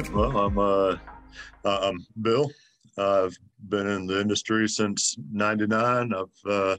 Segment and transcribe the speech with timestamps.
[0.00, 0.12] right.
[0.12, 0.96] Well, I'm uh,
[1.64, 2.50] uh, I'm Bill.
[2.98, 3.36] I've
[3.68, 6.12] been in the industry since '99.
[6.14, 6.76] I've uh,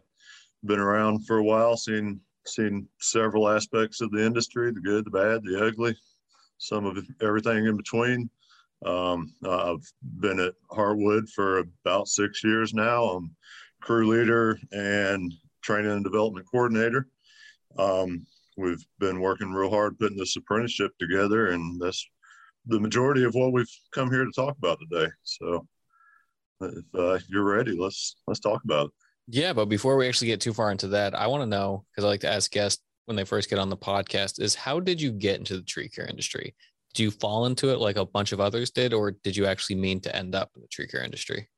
[0.64, 5.12] been around for a while, seen seen several aspects of the industry: the good, the
[5.12, 5.96] bad, the ugly,
[6.58, 8.30] some of everything in between.
[8.86, 9.86] Um, I've
[10.20, 13.04] been at Heartwood for about six years now.
[13.04, 13.36] I'm
[13.82, 17.08] crew leader and training and development coordinator.
[17.78, 18.26] Um,
[18.58, 22.08] we've been working real hard putting this apprenticeship together, and that's
[22.66, 25.10] the majority of what we've come here to talk about today.
[25.24, 25.68] So,
[26.62, 28.92] if uh, you're ready, let's let's talk about it.
[29.28, 32.04] Yeah, but before we actually get too far into that, I want to know because
[32.04, 35.02] I like to ask guests when they first get on the podcast is how did
[35.02, 36.56] you get into the tree care industry?
[36.94, 39.78] Do you fall into it like a bunch of others did, or did you actually
[39.78, 41.50] mean to end up in the tree care industry?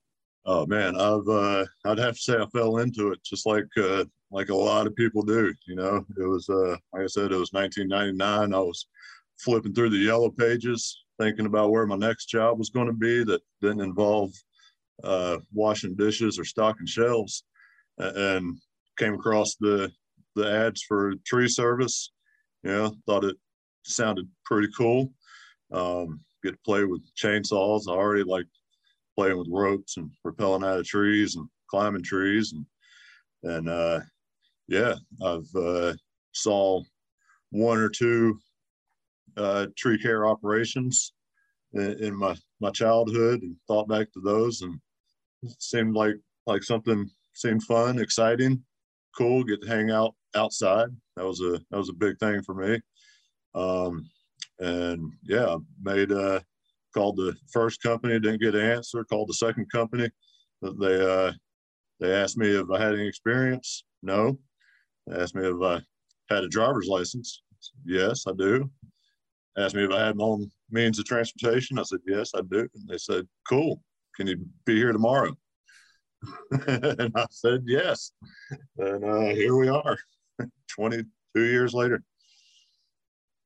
[0.46, 4.06] Oh man, I've uh, I'd have to say I fell into it just like uh,
[4.32, 5.54] like a lot of people do.
[5.66, 8.54] You know, it was uh, like I said, it was 1999.
[8.54, 8.88] I was
[9.44, 13.24] flipping through the yellow pages, thinking about where my next job was going to be
[13.24, 14.32] that didn't involve
[15.04, 17.44] uh, washing dishes or stocking shelves,
[17.98, 18.58] and
[18.98, 19.92] came across the
[20.36, 22.12] the ads for tree service.
[22.64, 23.36] You know, thought it
[23.84, 25.12] sounded pretty cool.
[25.72, 27.88] Um, get to play with chainsaws.
[27.88, 28.46] I already like
[29.16, 32.66] playing with ropes and rappelling out of trees and climbing trees and
[33.44, 34.00] and uh,
[34.68, 35.94] yeah, I've uh,
[36.32, 36.82] saw
[37.52, 38.40] one or two
[39.38, 41.14] uh, tree care operations
[41.74, 44.80] in, in, my my childhood and thought back to those and
[45.60, 48.64] seemed like like something seemed fun, exciting,
[49.18, 49.44] cool.
[49.44, 50.90] Get to hang out outside.
[51.16, 52.80] That was a that was a big thing for me.
[53.56, 54.10] Um,
[54.60, 56.40] and yeah, made uh,
[56.94, 59.04] called the first company, didn't get an answer.
[59.04, 60.10] Called the second company.
[60.62, 61.32] They uh,
[62.00, 63.86] they asked me if I had any experience.
[64.02, 64.38] No.
[65.08, 65.82] They asked me if I
[66.34, 67.42] had a driver's license.
[67.86, 68.70] Yes, I do.
[69.58, 71.78] Asked me if I had my own means of transportation.
[71.78, 72.68] I said yes, I do.
[72.74, 73.82] And they said, "Cool.
[74.16, 75.36] Can you be here tomorrow?"
[76.68, 78.12] and I said yes.
[78.78, 79.98] And uh, here we are,
[80.70, 82.04] 22 years later.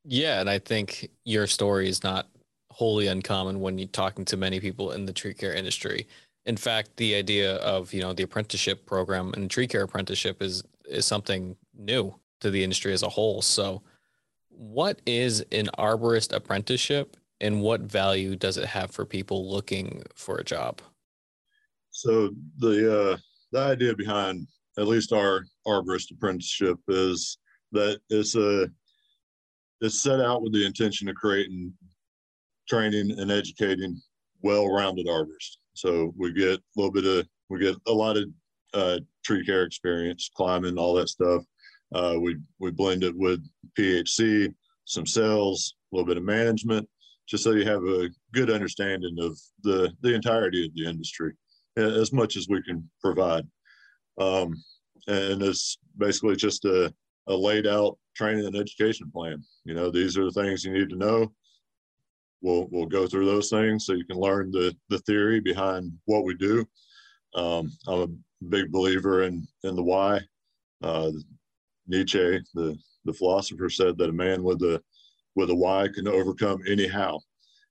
[0.06, 2.29] Yeah, and I think your story is not
[2.72, 6.07] wholly uncommon when you're talking to many people in the tree care industry.
[6.46, 10.63] In fact, the idea of you know the apprenticeship program and tree care apprenticeship is
[10.88, 13.41] is something new to the industry as a whole.
[13.41, 13.81] So,
[14.57, 20.38] what is an arborist apprenticeship, and what value does it have for people looking for
[20.38, 20.81] a job?
[21.91, 23.17] So the uh,
[23.51, 24.47] the idea behind
[24.78, 27.38] at least our arborist apprenticeship is
[27.72, 28.69] that it's a
[29.81, 31.73] it's set out with the intention of creating
[32.67, 34.01] training and educating
[34.41, 35.57] well-rounded arborists.
[35.73, 38.25] So we get a little bit of we get a lot of
[38.73, 41.44] uh, tree care experience, climbing, all that stuff.
[41.93, 43.39] Uh, we we blend it with
[43.77, 44.53] PHC,
[44.85, 46.87] some sales, a little bit of management,
[47.27, 51.33] just so you have a good understanding of the the entirety of the industry,
[51.77, 53.45] as much as we can provide.
[54.17, 54.53] Um,
[55.07, 56.93] and it's basically just a,
[57.27, 59.43] a laid out training and education plan.
[59.63, 61.31] You know, these are the things you need to know.
[62.41, 66.23] We'll we'll go through those things so you can learn the the theory behind what
[66.23, 66.65] we do.
[67.35, 70.21] Um, I'm a big believer in in the why.
[70.83, 71.11] Uh,
[71.87, 74.81] Nietzsche, the the philosopher, said that a man with a
[75.35, 77.19] with a why can overcome any how,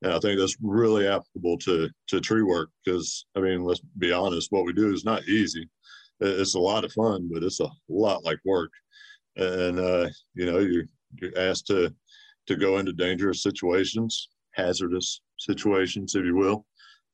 [0.03, 4.13] and I think that's really applicable to to tree work because I mean, let's be
[4.13, 5.69] honest, what we do is not easy.
[6.21, 8.71] It's a lot of fun, but it's a lot like work
[9.37, 10.85] and uh, you know you're
[11.21, 11.95] you're asked to
[12.47, 16.65] to go into dangerous situations, hazardous situations, if you will.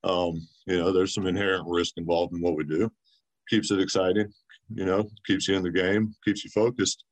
[0.05, 2.91] Um, you know, there's some inherent risk involved in what we do.
[3.49, 4.33] Keeps it exciting,
[4.77, 7.05] you know, keeps you in the game, keeps you focused.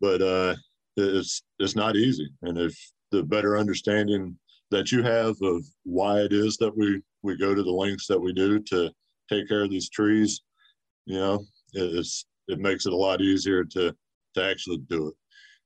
[0.00, 0.54] But uh,
[0.96, 2.28] it's it's not easy.
[2.42, 2.76] And if
[3.10, 4.38] the better understanding
[4.70, 8.20] that you have of why it is that we we go to the lengths that
[8.20, 8.90] we do to
[9.28, 10.42] take care of these trees,
[11.06, 13.94] you know, it's it makes it a lot easier to
[14.34, 15.14] to actually do it.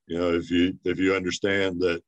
[0.07, 2.03] You know, if you if you understand that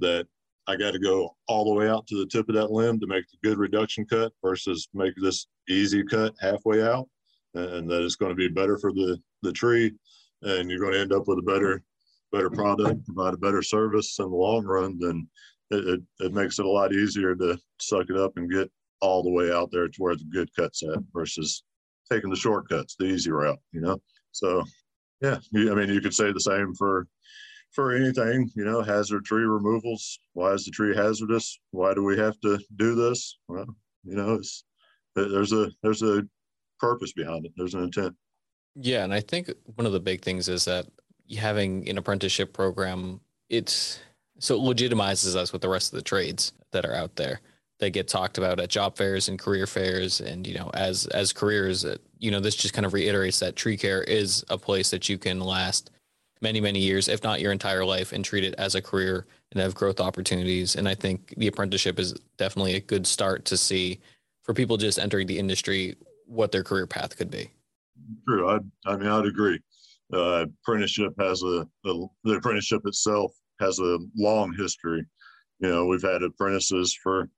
[0.00, 0.26] that
[0.66, 3.06] I got to go all the way out to the tip of that limb to
[3.06, 7.08] make the good reduction cut versus make this easy cut halfway out,
[7.54, 9.92] and that it's going to be better for the the tree,
[10.42, 11.82] and you're going to end up with a better
[12.32, 15.28] better product, provide a better service in the long run, then
[15.70, 18.70] it, it, it makes it a lot easier to suck it up and get
[19.02, 21.62] all the way out there to where the good cuts at versus
[22.10, 24.00] taking the shortcuts, the easy route, you know?
[24.32, 24.64] So
[25.20, 27.06] yeah, I mean, you could say the same for
[27.72, 28.50] for anything.
[28.56, 30.18] You know, hazard tree removals.
[30.32, 31.58] Why is the tree hazardous?
[31.70, 33.38] Why do we have to do this?
[33.48, 33.66] Well,
[34.04, 34.64] you know, it's
[35.14, 36.22] there's a there's a
[36.82, 37.52] purpose behind it.
[37.56, 38.14] There's an intent.
[38.74, 40.86] Yeah, and I think one of the big things is that
[41.38, 44.00] having an apprenticeship program, it's
[44.38, 46.52] so it legitimizes us with the rest of the trades.
[46.72, 47.40] that are out there
[47.82, 51.32] that get talked about at job fairs and career fairs and you know as as
[51.32, 54.90] careers uh, you know this just kind of reiterates that tree care is a place
[54.90, 55.90] that you can last
[56.40, 59.60] many many years if not your entire life and treat it as a career and
[59.60, 63.98] have growth opportunities and i think the apprenticeship is definitely a good start to see
[64.44, 65.96] for people just entering the industry
[66.32, 67.50] what their career path could be
[68.26, 69.60] true i, I mean i'd agree
[70.12, 75.04] uh, apprenticeship has a, a the apprenticeship itself has a long history
[75.60, 77.28] you know we've had apprentices for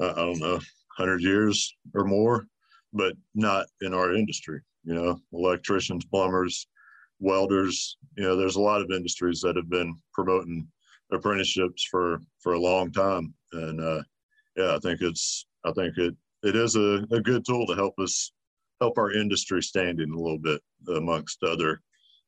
[0.00, 0.54] uh, I don't know,
[0.96, 2.46] 100 years or more,
[2.92, 4.60] but not in our industry.
[4.84, 6.66] You know, electricians, plumbers,
[7.20, 7.96] welders.
[8.16, 10.68] You know, there's a lot of industries that have been promoting
[11.12, 14.02] apprenticeships for for a long time, and uh,
[14.56, 17.94] yeah, I think it's I think it it is a, a good tool to help
[17.98, 18.32] us
[18.80, 20.60] help our industry standing a little bit
[20.94, 21.80] amongst other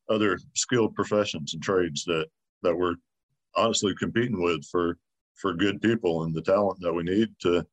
[0.09, 2.27] other skilled professions and trades that
[2.63, 2.95] that we're
[3.57, 4.97] honestly competing with for
[5.35, 7.65] for good people and the talent that we need to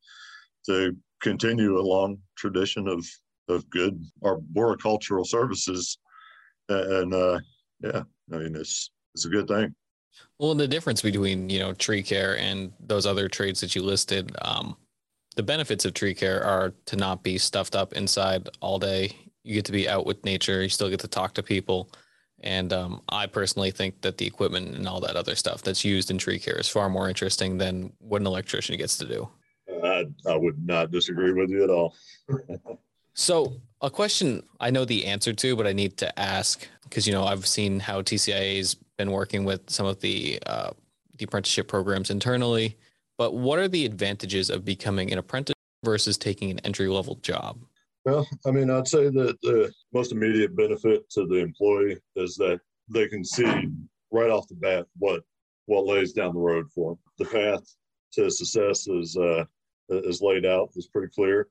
[0.66, 3.06] to continue a long tradition of
[3.48, 5.98] of good arboricultural services
[6.69, 7.39] and uh
[7.81, 8.04] yeah
[8.34, 9.74] i mean it's it's a good thing.
[10.39, 14.36] Well the difference between you know tree care and those other trades that you listed
[14.42, 14.75] um
[15.34, 19.54] the benefits of tree care are to not be stuffed up inside all day you
[19.54, 21.90] get to be out with nature you still get to talk to people
[22.44, 26.12] and um, I personally think that the equipment and all that other stuff that's used
[26.12, 29.30] in tree care is far more interesting than what an electrician gets to do.
[29.84, 31.96] I, I would not disagree with you at all.
[33.14, 37.14] so, a question I know the answer to, but I need to ask because you
[37.14, 40.72] know I've seen how TCIA's been working with some of the uh,
[41.18, 42.78] the apprenticeship programs internally.
[43.18, 47.60] But what are the advantages of becoming an apprentice versus taking an entry level job?
[48.06, 52.60] Well, I mean, I'd say that the most immediate benefit to the employee is that
[52.89, 53.69] they can see
[54.12, 55.21] right off the bat what
[55.65, 57.00] what lays down the road for them.
[57.19, 57.63] The path
[58.13, 59.45] to success is uh,
[59.89, 60.69] is laid out.
[60.75, 61.48] is pretty clear.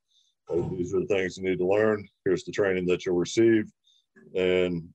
[0.50, 2.06] Uh, these are the things you need to learn.
[2.24, 3.64] Here's the training that you'll receive,
[4.34, 4.88] and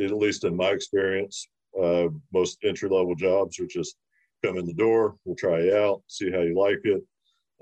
[0.00, 1.46] at least in my experience,
[1.80, 3.96] uh, most entry level jobs are just
[4.44, 5.16] come in the door.
[5.24, 7.02] We'll try you out, see how you like it,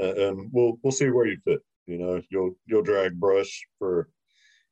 [0.00, 1.60] uh, and we'll we'll see where you fit.
[1.86, 4.08] You know, you'll you'll drag brush for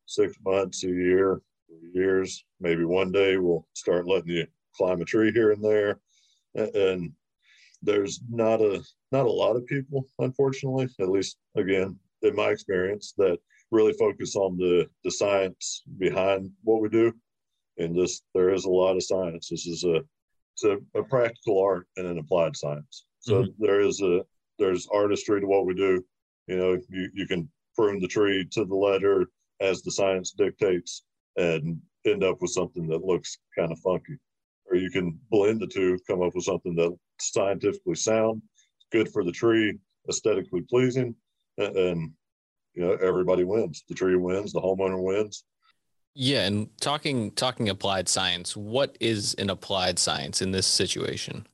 [0.06, 1.42] six months, a year,
[1.92, 2.44] years.
[2.60, 6.00] Maybe one day we'll start letting you climb a tree here and there.
[6.54, 7.12] And
[7.82, 8.82] there's not a
[9.12, 13.38] not a lot of people, unfortunately, at least again in my experience, that
[13.70, 17.12] really focus on the the science behind what we do.
[17.76, 19.48] And this there is a lot of science.
[19.48, 20.00] This is a
[20.62, 20.64] it's
[20.94, 23.04] a, a practical art and an applied science.
[23.20, 23.64] So mm-hmm.
[23.64, 24.22] there is a
[24.58, 26.02] there's artistry to what we do
[26.48, 29.26] you know, you, you can prune the tree to the letter
[29.60, 31.04] as the science dictates
[31.36, 34.16] and end up with something that looks kind of funky.
[34.70, 38.42] Or you can blend the two, come up with something that's scientifically sound,
[38.90, 39.78] good for the tree,
[40.08, 41.14] aesthetically pleasing,
[41.58, 42.12] and, and
[42.74, 43.84] you know everybody wins.
[43.88, 45.44] The tree wins, the homeowner wins.
[46.14, 51.46] Yeah, and talking talking applied science, what is an applied science in this situation?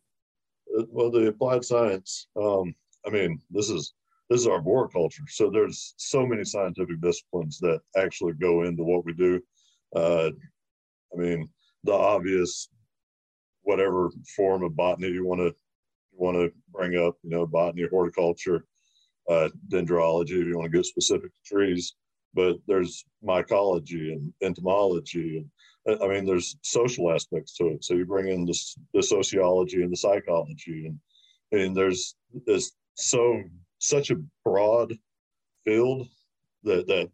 [0.79, 2.75] Uh, well, the applied science, um,
[3.07, 3.93] I mean, this is
[4.31, 5.25] this is arboriculture.
[5.29, 9.41] So there's so many scientific disciplines that actually go into what we do.
[9.95, 10.31] Uh,
[11.13, 11.49] I mean,
[11.85, 12.69] the obvious,
[13.63, 15.55] whatever form of botany you want to
[16.13, 18.65] want to bring up, you know, botany, horticulture,
[19.29, 21.95] uh, dendrology, if you want to get specific to trees.
[22.35, 25.45] But there's mycology and entomology,
[25.87, 27.85] and I mean, there's social aspects to it.
[27.85, 30.99] So you bring in the, sociology and the psychology, and
[31.53, 33.43] and there's this so
[33.79, 34.93] such a broad
[35.65, 36.09] field
[36.65, 37.11] that that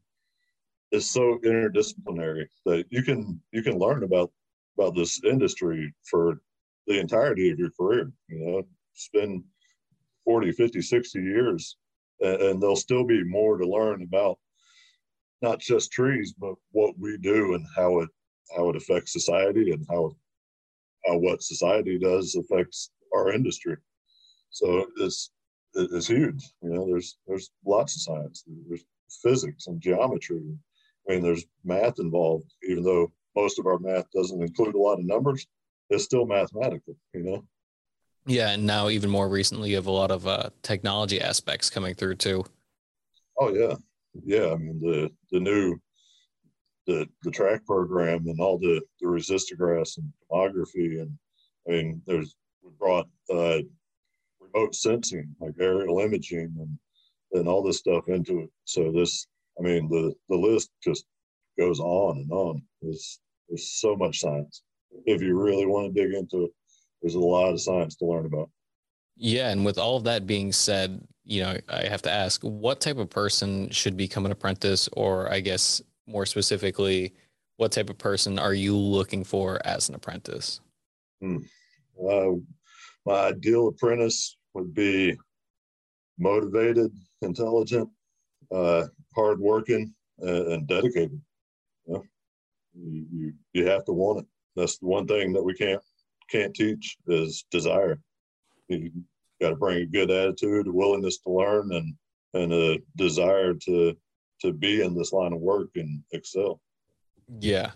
[0.92, 4.30] is so interdisciplinary that you can you can learn about
[4.78, 6.40] about this industry for
[6.86, 8.62] the entirety of your career you know
[8.94, 9.42] spend
[10.24, 11.76] 40 50 60 years
[12.20, 14.38] and, and there'll still be more to learn about
[15.42, 18.09] not just trees but what we do and how it
[18.56, 20.11] how it affects society and how
[21.06, 23.76] how what society does affects our industry
[24.50, 25.30] so it's
[25.75, 26.52] it's huge.
[26.62, 28.44] You know, there's there's lots of science.
[28.68, 28.85] There's
[29.23, 30.42] physics and geometry.
[31.09, 34.99] I mean, there's math involved, even though most of our math doesn't include a lot
[34.99, 35.47] of numbers.
[35.88, 37.44] It's still mathematical, you know.
[38.26, 41.94] Yeah, and now even more recently, you have a lot of uh, technology aspects coming
[41.94, 42.44] through too.
[43.38, 43.75] Oh yeah,
[44.24, 44.52] yeah.
[44.52, 45.76] I mean the the new
[46.86, 51.16] the the TRAQ program and all the the resistographs and tomography and
[51.68, 53.58] I mean there's we brought uh,
[54.40, 56.78] remote sensing, like aerial imaging and,
[57.32, 58.50] and all this stuff into it.
[58.64, 59.26] So this,
[59.58, 61.04] I mean, the, the list just
[61.58, 62.62] goes on and on.
[62.82, 64.62] There's, there's so much science.
[65.06, 66.50] If you really want to dig into it,
[67.00, 68.50] there's a lot of science to learn about.
[69.22, 72.80] Yeah, and with all of that being said, you know, I have to ask, what
[72.80, 77.12] type of person should become an apprentice, or I guess more specifically,
[77.58, 80.62] what type of person are you looking for as an apprentice?
[81.20, 81.36] Hmm.
[82.02, 82.30] Uh,
[83.04, 85.18] my ideal apprentice would be
[86.18, 87.90] motivated, intelligent,
[88.50, 91.20] uh, hardworking, and, and dedicated.
[91.86, 92.02] You,
[93.12, 94.26] you, you, have to want it.
[94.56, 95.82] That's the one thing that we can't
[96.30, 98.00] can't teach is desire.
[99.40, 101.94] Got to bring a good attitude, a willingness to learn, and
[102.35, 103.97] and a desire to
[104.40, 106.61] to be in this line of work and excel.
[107.40, 107.73] Yeah.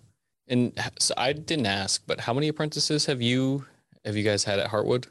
[0.48, 3.66] And so I didn't ask, but how many apprentices have you
[4.04, 5.06] have you guys had at Heartwood?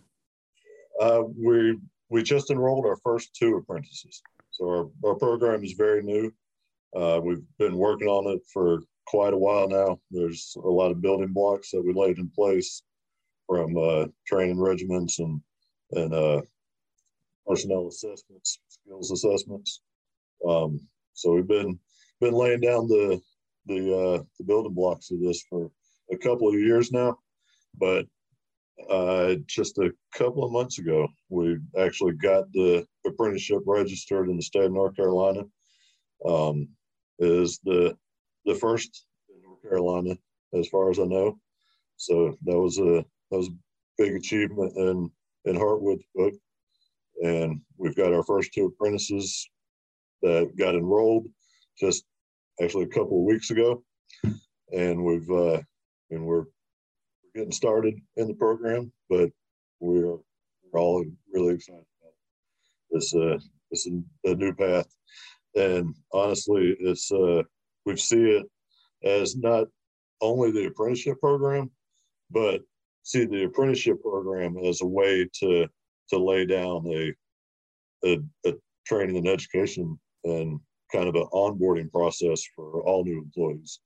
[0.99, 1.79] Uh, we
[2.09, 4.21] we just enrolled our first two apprentices.
[4.51, 6.31] So our, our program is very new.
[6.95, 9.99] Uh, we've been working on it for quite a while now.
[10.11, 12.83] There's a lot of building blocks that we laid in place
[13.47, 15.41] from uh, training regiments and
[15.95, 16.41] and uh,
[17.47, 19.81] personnel assessments, skills assessments.
[20.47, 20.79] Um,
[21.13, 21.79] so we've been
[22.19, 23.21] been laying down the
[23.65, 25.69] the uh, the building blocks of this for
[26.11, 27.17] a couple of years now,
[27.77, 28.05] but
[28.89, 34.43] uh, just a couple of months ago, we actually got the apprenticeship registered in the
[34.43, 35.43] state of North Carolina.
[36.25, 36.69] Um,
[37.19, 37.95] is the
[38.45, 40.17] the first in North Carolina,
[40.53, 41.37] as far as I know.
[41.97, 43.57] So that was a that was a
[43.97, 45.11] big achievement in
[45.45, 46.33] in Heartwood's book,
[47.23, 49.49] and we've got our first two apprentices
[50.21, 51.27] that got enrolled
[51.79, 52.05] just
[52.61, 53.83] actually a couple of weeks ago,
[54.71, 55.61] and we've uh,
[56.11, 56.45] and we're
[57.35, 59.29] getting started in the program, but
[59.79, 60.17] we're
[60.71, 62.13] we're all really excited about
[62.91, 63.37] this uh,
[63.71, 63.87] this
[64.25, 64.87] a new path,
[65.55, 67.41] and honestly, it's uh,
[67.85, 68.45] we see it
[69.03, 69.67] as not
[70.21, 71.69] only the apprenticeship program,
[72.31, 72.61] but
[73.03, 75.67] see the apprenticeship program as a way to
[76.09, 77.13] to lay down a
[78.05, 78.53] a, a
[78.85, 80.59] training and education and
[80.91, 83.79] kind of an onboarding process for all new employees.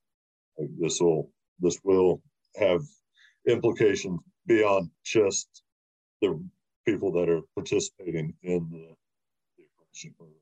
[0.57, 2.21] Like this will this will
[2.57, 2.81] have
[3.47, 5.63] implications beyond just
[6.21, 6.39] the
[6.85, 8.95] people that are participating in the,
[9.57, 10.37] the apprenticeship program.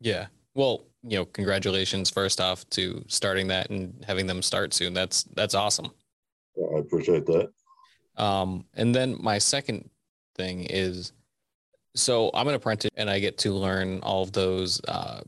[0.00, 0.26] Yeah.
[0.54, 4.94] Well, you know, congratulations first off to starting that and having them start soon.
[4.94, 5.88] That's that's awesome.
[6.56, 7.50] I appreciate that.
[8.16, 9.90] Um, and then my second
[10.36, 11.12] thing is
[11.94, 15.22] so I'm an apprentice and I get to learn all of those uh,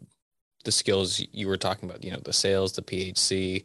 [0.65, 3.65] the skills you were talking about, you know, the sales, the PHC,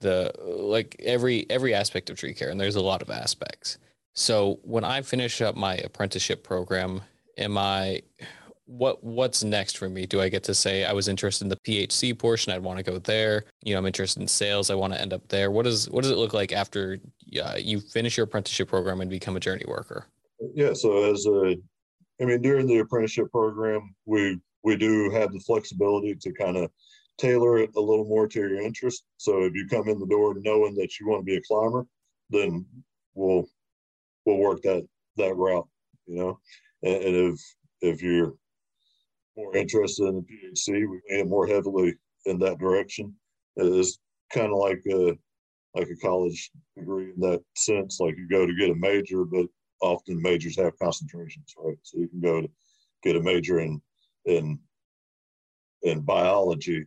[0.00, 3.78] the like every every aspect of tree care and there's a lot of aspects.
[4.14, 7.02] So when I finish up my apprenticeship program,
[7.38, 8.02] am I
[8.66, 10.06] what what's next for me?
[10.06, 12.52] Do I get to say I was interested in the PHC portion?
[12.52, 13.44] I'd want to go there.
[13.62, 14.70] You know, I'm interested in sales.
[14.70, 15.50] I want to end up there.
[15.50, 16.98] What does what does it look like after
[17.42, 20.06] uh, you finish your apprenticeship program and become a journey worker?
[20.54, 20.72] Yeah.
[20.74, 21.56] So as a,
[22.20, 26.70] I mean, during the apprenticeship program, we we do have the flexibility to kind of
[27.18, 29.04] tailor it a little more to your interest.
[29.16, 31.86] So if you come in the door knowing that you want to be a climber,
[32.30, 32.64] then
[33.14, 33.46] we'll
[34.24, 35.68] we'll work that that route.
[36.06, 36.40] You know,
[36.82, 37.40] and, and if
[37.80, 38.34] if you're
[39.36, 41.94] more interested in the PHC, we lean more heavily
[42.26, 43.14] in that direction.
[43.56, 43.98] It's
[44.32, 45.16] kind of like a
[45.74, 47.98] like a college degree in that sense.
[47.98, 49.46] Like you go to get a major, but
[49.80, 51.78] often majors have concentrations, right?
[51.82, 52.48] So you can go to
[53.02, 53.80] get a major in
[54.26, 54.58] in
[55.82, 56.86] in biology,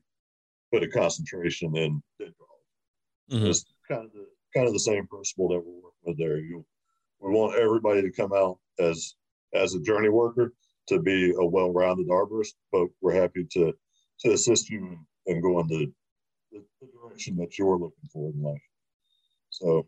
[0.71, 2.01] put a concentration in
[3.31, 3.47] Mm-hmm.
[3.47, 6.37] It's kind of the kind of the same principle that we're working with there.
[6.37, 6.65] You,
[7.19, 9.15] we want everybody to come out as
[9.53, 10.53] as a journey worker
[10.87, 13.73] to be a well-rounded arborist, but we're happy to
[14.21, 15.91] to assist you and go in the,
[16.51, 18.61] the, the direction that you're looking for in life.
[19.49, 19.87] So,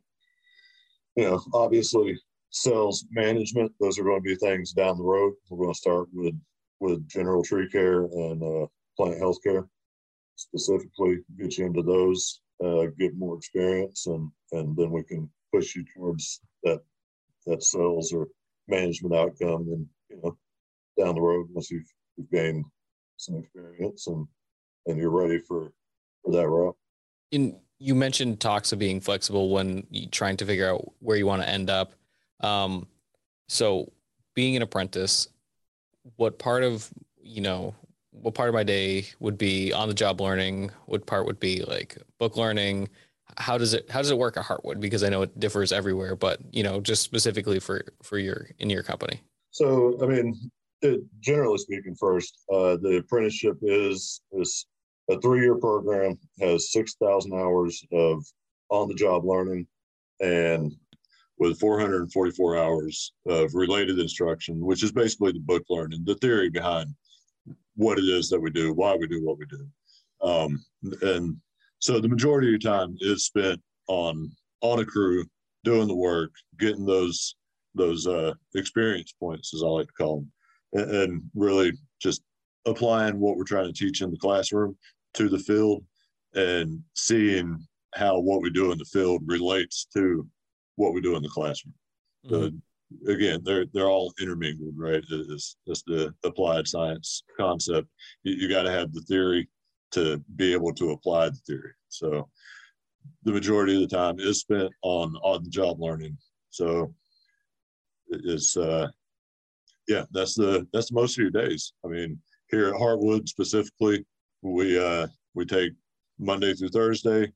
[1.16, 5.34] you know, obviously sales management, those are going to be things down the road.
[5.50, 6.36] We're going to start with
[6.80, 9.68] with general tree care and uh, plant health care
[10.38, 15.76] specifically, get you into those, uh, get more experience, and and then we can push
[15.76, 16.82] you towards that
[17.46, 18.28] that sales or
[18.68, 20.38] management outcome, and you know,
[20.98, 22.66] down the road once you've, you've gained
[23.18, 24.28] some experience and
[24.86, 25.72] and you're ready for
[26.24, 26.76] for that route.
[27.32, 31.42] In you mentioned talks of being flexible when trying to figure out where you want
[31.42, 31.94] to end up.
[32.40, 32.88] Um,
[33.50, 33.92] so
[34.34, 35.28] being an apprentice,
[36.16, 36.90] what part of
[37.22, 37.76] you know
[38.12, 41.62] what part of my day would be on the job learning what part would be
[41.64, 42.88] like book learning
[43.38, 46.16] how does it how does it work at heartwood because i know it differs everywhere
[46.16, 50.50] but you know just specifically for for your in your company so i mean
[51.22, 54.68] generally speaking first uh, the apprenticeship is is
[55.10, 58.24] a three-year program has 6000 hours of
[58.70, 59.66] on the job learning
[60.20, 60.76] and
[61.40, 66.94] with 444 hours of related instruction, which is basically the book learning, the theory behind
[67.76, 69.68] what it is that we do, why we do what we do.
[70.22, 70.66] Um,
[71.02, 71.38] and
[71.80, 74.32] so the majority of your time is spent on
[74.62, 75.24] on a crew
[75.64, 77.36] doing the work, getting those
[77.76, 80.32] those uh, experience points, as I like to call them,
[80.74, 81.72] and, and really
[82.02, 82.22] just
[82.66, 84.78] applying what we're trying to teach in the classroom
[85.14, 85.84] to the field
[86.36, 90.28] and seeing how what we do in the field relates to
[90.76, 91.74] what we do in the classroom.
[92.26, 93.10] Mm-hmm.
[93.10, 95.04] Again, they're they're all intermingled, right?
[95.10, 97.88] It's, it's the applied science concept.
[98.24, 99.50] You, you got to have the theory
[99.92, 101.72] to be able to apply the theory.
[101.90, 102.30] So
[103.24, 106.18] the majority of the time is spent on on the job learning.
[106.50, 106.94] So
[108.10, 108.88] it's uh
[109.88, 111.74] yeah, that's the that's most of your days.
[111.86, 114.06] I mean, here at Heartwood specifically,
[114.42, 115.72] we uh we take
[116.20, 117.32] Monday through Thursday.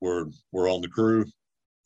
[0.00, 1.24] We're we're on the crew,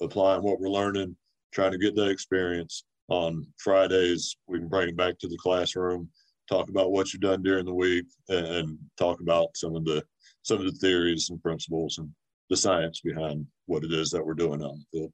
[0.00, 1.16] applying what we're learning,
[1.52, 2.84] trying to get that experience.
[3.08, 6.08] On Fridays, we can bring it back to the classroom,
[6.48, 10.02] talk about what you've done during the week, and, and talk about some of the
[10.42, 12.08] some of the theories and principles and
[12.50, 15.12] the science behind what it is that we're doing on the field.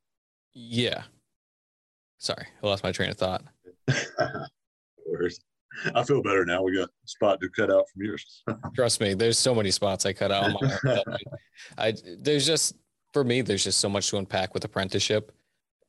[0.55, 1.05] Yeah.
[2.19, 3.45] Sorry, I lost my train of thought.
[5.95, 6.63] I feel better now.
[6.63, 8.43] We got a spot to cut out from yours.
[8.75, 10.53] Trust me, there's so many spots I cut out.
[10.61, 11.13] My,
[11.79, 12.75] I there's just
[13.13, 15.33] for me, there's just so much to unpack with apprenticeship,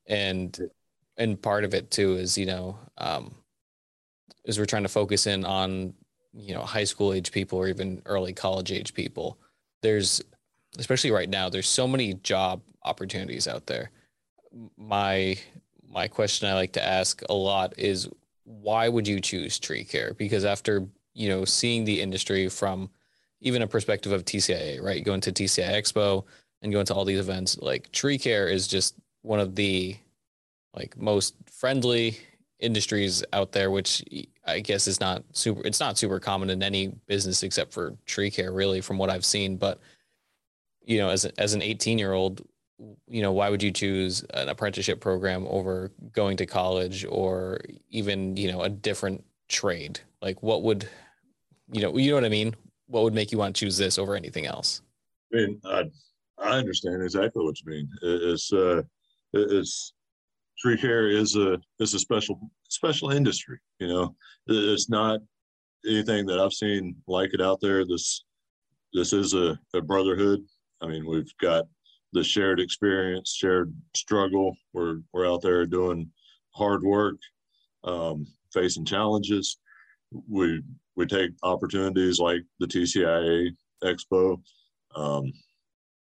[0.08, 0.70] and
[1.18, 3.36] and part of it too is you know um,
[4.46, 5.94] is we're trying to focus in on
[6.34, 9.40] you know high school age people or even early college age people.
[9.82, 10.22] There's
[10.78, 13.92] especially right now, there's so many job opportunities out there.
[14.78, 15.38] My
[15.90, 18.08] my question I like to ask a lot is
[18.50, 20.16] why would you choose tree care?
[20.16, 22.90] Because after you know seeing the industry from
[23.42, 25.04] even a perspective of TCIA, right?
[25.04, 26.26] Going to TCI Expo
[26.62, 29.96] and going to all these events, like tree care is just one of the
[30.76, 32.18] like most friendly
[32.60, 34.04] industries out there, which
[34.46, 35.62] I guess is not super.
[35.64, 39.26] It's not super common in any business except for tree care, really, from what I've
[39.26, 39.58] seen.
[39.58, 39.80] But
[40.84, 42.42] you know, as as an 18 year old,
[43.08, 48.38] you know, why would you choose an apprenticeship program over going to college or even,
[48.38, 50.00] you know, a different trade?
[50.22, 50.88] Like what would,
[51.72, 52.56] you know, you know what I mean?
[52.88, 54.82] What would make you want to choose this over anything else?
[55.34, 55.84] I mean, I,
[56.38, 57.90] I understand exactly what you mean.
[58.02, 58.82] It's, uh,
[59.34, 59.94] it's
[60.58, 64.16] tree care is a, is a special, special industry, you know,
[64.48, 65.20] it's not
[65.86, 67.86] anything that I've seen like it out there.
[67.86, 68.24] This,
[68.94, 70.42] this is a, a brotherhood.
[70.82, 71.66] I mean, we've got
[72.14, 74.56] the shared experience, shared struggle.
[74.74, 76.10] We're we're out there doing
[76.52, 77.18] hard work,
[77.84, 79.58] um, facing challenges.
[80.28, 80.62] We
[80.96, 83.50] we take opportunities like the TCIA
[83.84, 84.42] Expo,
[84.96, 85.32] um,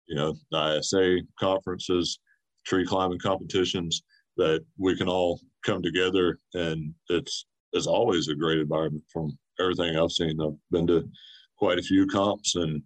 [0.08, 2.20] you know, the ISA conferences,
[2.66, 4.04] tree climbing competitions
[4.38, 9.98] that we can all come together, and it's it's always a great environment from everything
[9.98, 10.40] I've seen.
[10.42, 11.10] I've been to
[11.58, 12.82] quite a few comps, and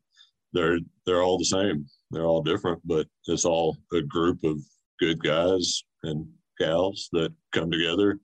[0.54, 4.58] they're they're all the same they're all different, but it's all a group of
[5.00, 6.28] good guys and
[6.60, 8.20] gals that come together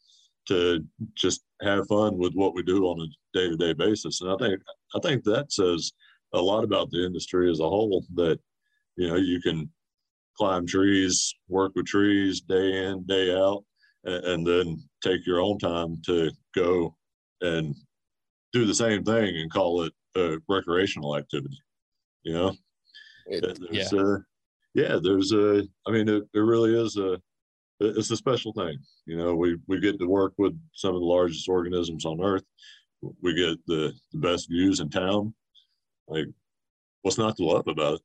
[0.48, 0.84] to
[1.16, 4.22] just have fun with what we do on a day-to-day basis.
[4.22, 4.62] And I think
[4.96, 5.92] I think that says
[6.34, 8.40] a lot about the industry as a whole that
[8.98, 9.70] you know you can
[10.38, 13.64] climb trees, work with trees day in, day out,
[14.04, 16.96] and, and then take your own time to go
[17.42, 17.76] and
[18.52, 21.58] do the same thing and call it a recreational activity.
[22.24, 22.56] You know,
[23.28, 24.00] it, yeah.
[24.00, 24.18] Uh,
[24.74, 27.20] yeah, there's a, I mean, it, it really is a,
[27.80, 28.78] it's a special thing.
[29.06, 32.44] You know, we, we get to work with some of the largest organisms on earth.
[33.22, 35.34] We get the, the best views in town.
[36.08, 36.26] Like,
[37.02, 38.02] what's not to love about it?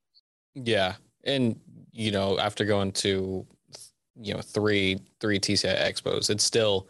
[0.55, 0.95] Yeah.
[1.25, 1.59] And,
[1.93, 3.47] you know, after going to,
[4.21, 6.89] you know, three, three TCI expos, it's still,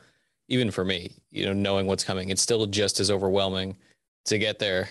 [0.49, 3.77] even for me, you know, knowing what's coming, it's still just as overwhelming
[4.25, 4.89] to get there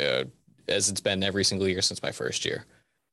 [0.00, 0.24] uh,
[0.68, 2.64] as it's been every single year since my first year.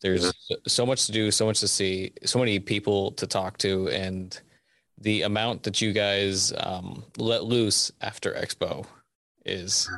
[0.01, 0.57] There's yeah.
[0.67, 4.37] so much to do, so much to see, so many people to talk to, and
[4.97, 8.85] the amount that you guys um, let loose after Expo
[9.45, 9.89] is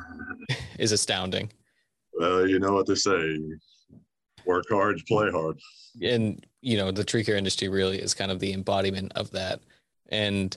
[0.78, 1.50] is astounding.
[2.12, 3.38] Well, you know what they say:
[4.44, 5.58] work hard, play hard.
[6.00, 9.60] And you know, the tree care industry really is kind of the embodiment of that.
[10.08, 10.56] And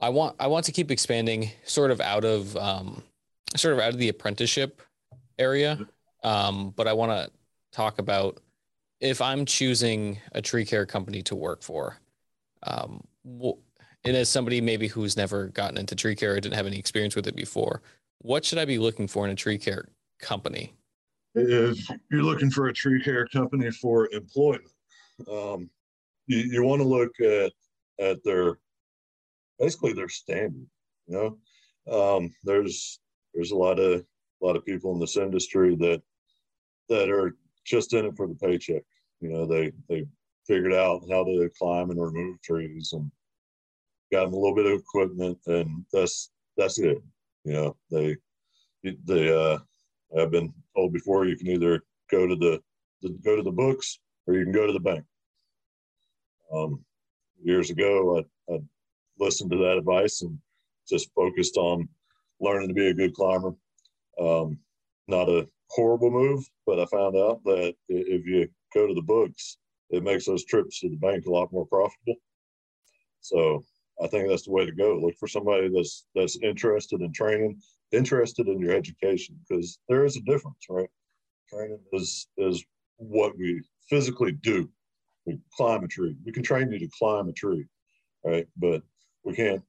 [0.00, 3.02] I want I want to keep expanding, sort of out of um,
[3.56, 4.80] sort of out of the apprenticeship
[5.38, 5.78] area.
[6.24, 7.30] Um, but I want to
[7.72, 8.40] talk about
[9.00, 11.98] if I'm choosing a tree care company to work for,
[12.62, 13.02] um,
[14.04, 17.16] and as somebody maybe who's never gotten into tree care or didn't have any experience
[17.16, 17.82] with it before,
[18.18, 19.88] what should I be looking for in a tree care
[20.20, 20.72] company?
[21.34, 24.70] If you're looking for a tree care company for employment,
[25.30, 25.70] um,
[26.26, 27.52] you, you want to look at
[27.98, 28.58] at their
[29.58, 30.66] basically their standard.
[31.06, 31.38] You
[31.88, 33.00] know, um, there's
[33.34, 34.04] there's a lot of
[34.42, 36.02] a lot of people in this industry that
[36.88, 38.82] that are just in it for the paycheck.
[39.20, 40.06] You know, they they
[40.46, 43.10] figured out how to climb and remove trees and
[44.10, 46.98] got them a little bit of equipment, and that's that's it.
[47.44, 48.16] You know, they
[48.82, 49.58] they uh,
[50.18, 52.60] I've been told before you can either go to the,
[53.00, 55.04] the go to the books or you can go to the bank.
[56.52, 56.84] Um,
[57.42, 58.58] years ago, I, I
[59.18, 60.38] listened to that advice and
[60.88, 61.88] just focused on
[62.40, 63.54] learning to be a good climber.
[64.20, 64.58] Um,
[65.08, 69.58] not a horrible move, but I found out that if you go to the books,
[69.90, 72.16] it makes those trips to the bank a lot more profitable.
[73.20, 73.62] So
[74.02, 74.98] I think that's the way to go.
[74.98, 77.60] Look for somebody that's that's interested in training,
[77.92, 80.88] interested in your education, because there is a difference, right?
[81.48, 82.64] Training is is
[82.96, 84.68] what we physically do.
[85.26, 86.16] We climb a tree.
[86.24, 87.66] We can train you to climb a tree,
[88.24, 88.46] right?
[88.56, 88.82] But
[89.24, 89.62] we can't.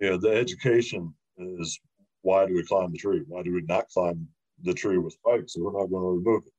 [0.00, 1.80] You know, the education is
[2.26, 3.22] why do we climb the tree?
[3.28, 4.26] Why do we not climb
[4.64, 5.52] the tree with spikes?
[5.52, 6.52] So we're not going to remove it.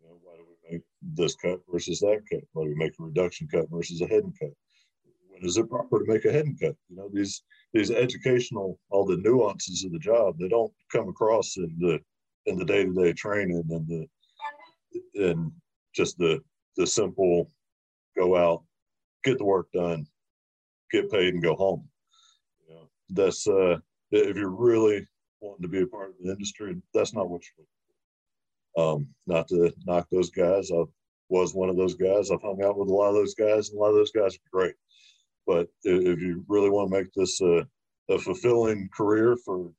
[0.00, 2.44] You know, why do we make this cut versus that cut?
[2.52, 4.52] Why do we make a reduction cut versus a heading cut?
[5.28, 6.76] When is it proper to make a heading cut?
[6.88, 11.56] You know, these these educational, all the nuances of the job, they don't come across
[11.56, 11.98] in the
[12.46, 14.06] in the day to day training and the
[15.16, 15.50] and
[15.96, 16.40] just the
[16.76, 17.50] the simple
[18.16, 18.62] go out,
[19.24, 20.06] get the work done,
[20.92, 21.88] get paid, and go home.
[22.68, 23.78] You know, that's uh,
[24.10, 25.06] if you're really
[25.40, 27.74] wanting to be a part of the industry, that's not what you're looking
[28.74, 28.82] for.
[28.82, 30.70] Um, not to knock those guys.
[30.70, 30.84] I
[31.28, 32.30] was one of those guys.
[32.30, 34.34] I've hung out with a lot of those guys, and a lot of those guys
[34.34, 34.74] are great.
[35.46, 37.66] But if you really want to make this a,
[38.10, 39.70] a fulfilling career for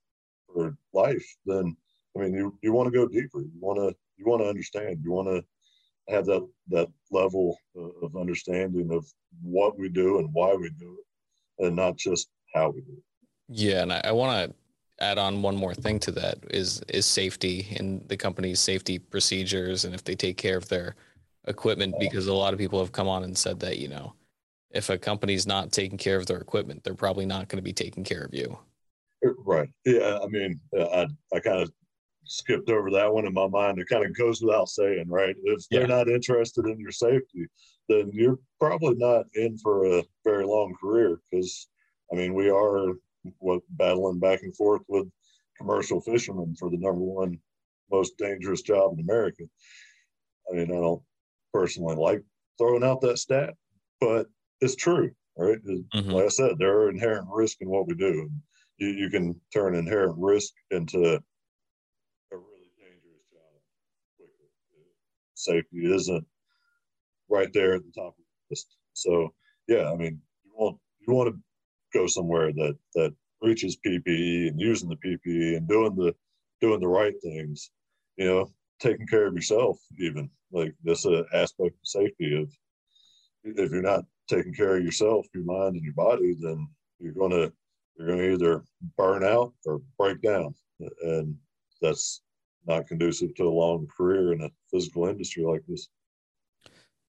[0.53, 1.75] for life, then
[2.15, 3.41] I mean, you, you want to go deeper.
[3.41, 4.99] You want to you want to understand.
[5.03, 7.57] You want to have that that level
[8.01, 9.05] of understanding of
[9.41, 13.03] what we do and why we do it, and not just how we do it.
[13.49, 14.55] Yeah, and I, I want to
[15.03, 19.85] add on one more thing to that is is safety and the company's safety procedures
[19.85, 20.95] and if they take care of their
[21.47, 24.13] equipment because a lot of people have come on and said that you know
[24.71, 27.71] if a company's not taking care of their equipment they're probably not going to be
[27.71, 28.57] taking care of you
[29.25, 31.71] uh, right yeah i mean uh, i i kind of
[32.29, 33.79] skipped over that one in my mind.
[33.79, 35.35] It kind of goes without saying, right?
[35.43, 37.47] If they're not interested in your safety,
[37.89, 41.67] then you're probably not in for a very long career because,
[42.13, 42.93] I mean, we are
[43.39, 45.07] what battling back and forth with
[45.57, 47.39] commercial fishermen for the number one
[47.91, 49.43] most dangerous job in America.
[50.49, 51.01] I mean, I don't
[51.53, 52.23] personally like
[52.57, 53.55] throwing out that stat,
[53.99, 54.27] but
[54.61, 55.57] it's true, right?
[55.63, 56.11] Mm-hmm.
[56.11, 58.29] Like I said, there are inherent risk in what we do.
[58.77, 61.19] You, you can turn inherent risk into a
[62.31, 63.61] really dangerous job
[64.17, 64.47] quickly.
[65.33, 66.25] safety isn't
[67.29, 68.75] right there at the top of the list.
[68.93, 69.33] So
[69.67, 71.39] yeah, I mean, you want you want to
[71.93, 76.13] go somewhere that that reaches PPE and using the PPE and doing the
[76.61, 77.71] doing the right things.
[78.17, 79.77] You know, taking care of yourself.
[79.97, 82.49] Even like this uh, aspect of safety of
[83.43, 86.67] if you're not taking care of yourself, your mind and your body, then
[86.99, 87.51] you're gonna
[87.97, 88.63] you're gonna either
[88.97, 90.53] burn out or break down,
[91.01, 91.35] and
[91.81, 92.21] that's
[92.67, 95.89] not conducive to a long career in a physical industry like this.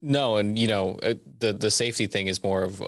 [0.01, 0.99] No, and you know
[1.39, 2.83] the the safety thing is more of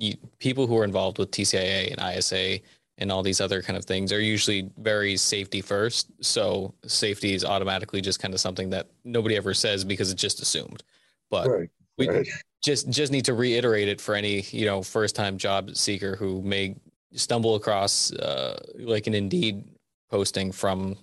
[0.00, 2.60] you, people who are involved with TCIA and ISA
[2.98, 6.10] and all these other kind of things are usually very safety first.
[6.20, 10.40] So safety is automatically just kind of something that nobody ever says because it's just
[10.40, 10.82] assumed.
[11.30, 12.28] But right, we right.
[12.62, 16.42] just just need to reiterate it for any you know first time job seeker who
[16.42, 16.76] may
[17.12, 19.64] stumble across uh, like an Indeed
[20.10, 20.96] posting from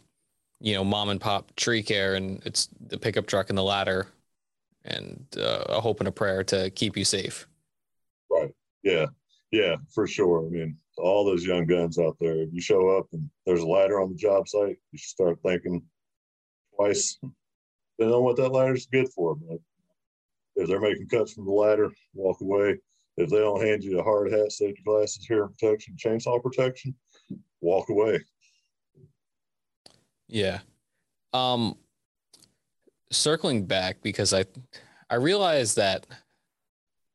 [0.59, 4.07] you know, mom and pop tree care and it's the pickup truck and the ladder
[4.85, 7.47] and uh, a hope and a prayer to keep you safe.
[8.87, 9.07] Yeah.
[9.51, 10.45] Yeah, for sure.
[10.45, 13.67] I mean, all those young guns out there, if you show up and there's a
[13.67, 15.83] ladder on the job site, you should start thinking
[16.75, 17.17] twice.
[17.97, 19.35] Depending on what that ladder's good for.
[19.35, 19.59] But
[20.55, 22.79] if they're making cuts from the ladder, walk away.
[23.17, 26.95] If they don't hand you a hard hat, safety glasses, hearing protection, chainsaw protection,
[27.61, 28.19] walk away.
[30.27, 30.59] Yeah.
[31.33, 31.75] Um
[33.11, 34.45] circling back because I
[35.09, 36.05] I realize that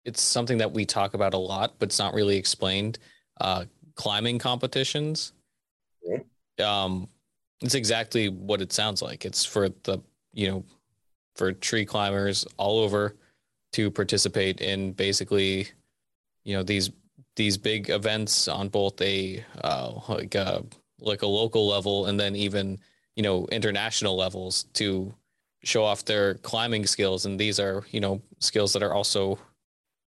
[0.05, 2.99] it's something that we talk about a lot, but it's not really explained.
[3.41, 5.33] Uh climbing competitions.
[6.03, 6.19] Yeah.
[6.59, 7.09] Um
[7.61, 9.25] it's exactly what it sounds like.
[9.25, 9.99] It's for the
[10.33, 10.65] you know
[11.37, 13.17] for tree climbers all over
[13.73, 15.69] to participate in basically
[16.45, 16.91] you know these
[17.37, 20.65] these big events on both a uh, like a
[21.01, 22.79] like a local level and then even
[23.17, 25.15] you know international levels to
[25.65, 29.39] show off their climbing skills and these are you know skills that are also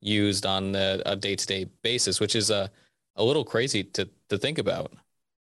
[0.06, 2.70] used on a, a day-to-day basis, which is a,
[3.16, 4.92] a little crazy to, to think about.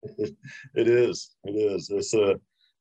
[0.76, 1.36] It is.
[1.46, 1.90] It is.
[1.90, 2.36] It's a,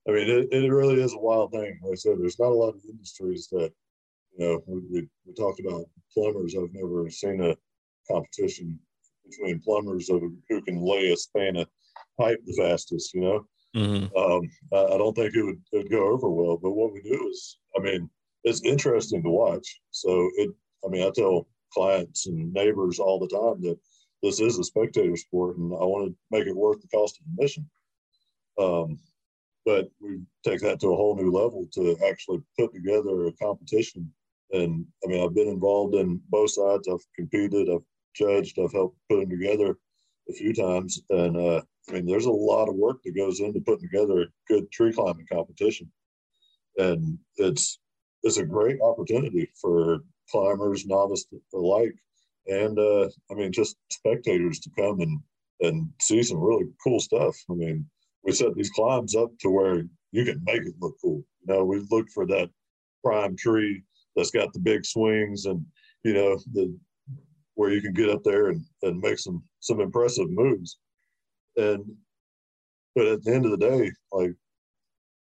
[0.08, 1.78] I mean, it, it really is a wild thing.
[1.82, 3.70] Like I said, there's not a lot of industries that,
[4.36, 6.56] you know, we, we, we talked about plumbers.
[6.56, 7.56] I've never seen a
[8.10, 8.78] competition
[9.24, 11.68] between plumbers of who can lay a span of
[12.18, 13.46] pipe the fastest, you know.
[13.76, 14.16] Mm-hmm.
[14.16, 17.00] Um, I, I, don't think it would, it would go over well, but what we
[17.02, 18.10] do is, I mean,
[18.44, 19.80] it's interesting to watch.
[19.90, 20.50] So it,
[20.84, 23.78] I mean, I tell clients and neighbors all the time that
[24.22, 27.26] this is a spectator sport, and I want to make it worth the cost of
[27.32, 27.68] admission.
[28.58, 28.98] Um,
[29.64, 34.12] but we take that to a whole new level to actually put together a competition.
[34.52, 36.88] And I mean, I've been involved in both sides.
[36.88, 39.76] I've competed, I've judged, I've helped put them together
[40.28, 41.00] a few times.
[41.10, 44.26] And uh, I mean, there's a lot of work that goes into putting together a
[44.48, 45.90] good tree climbing competition.
[46.78, 47.78] And it's
[48.22, 51.94] it's a great opportunity for climbers, novice alike,
[52.46, 55.20] and uh, I mean, just spectators to come and
[55.60, 57.36] and see some really cool stuff.
[57.50, 57.86] I mean,
[58.24, 61.22] we set these climbs up to where you can make it look cool.
[61.46, 62.50] You know, we look for that
[63.04, 63.82] prime tree
[64.16, 65.64] that's got the big swings and
[66.04, 66.76] you know the
[67.54, 70.78] where you can get up there and, and make some some impressive moves.
[71.56, 71.84] And
[72.94, 74.34] but at the end of the day, like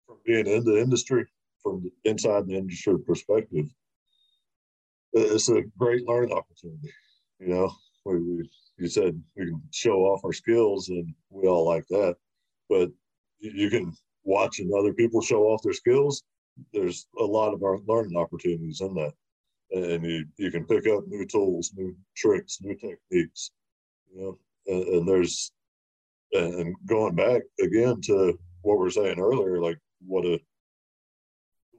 [0.07, 1.27] from being in the industry,
[1.63, 3.67] from the inside the industry perspective,
[5.17, 6.93] it's a great learning opportunity.
[7.39, 7.73] You know,
[8.05, 12.17] we, we you said we can show off our skills and we all like that,
[12.69, 12.91] but
[13.39, 13.93] you can
[14.25, 16.23] watch and other people show off their skills.
[16.73, 19.13] There's a lot of our learning opportunities in that,
[19.71, 23.51] and you you can pick up new tools, new tricks, new techniques.
[24.13, 25.53] You know, and, and there's
[26.33, 30.39] and going back again to what we are saying earlier, like what a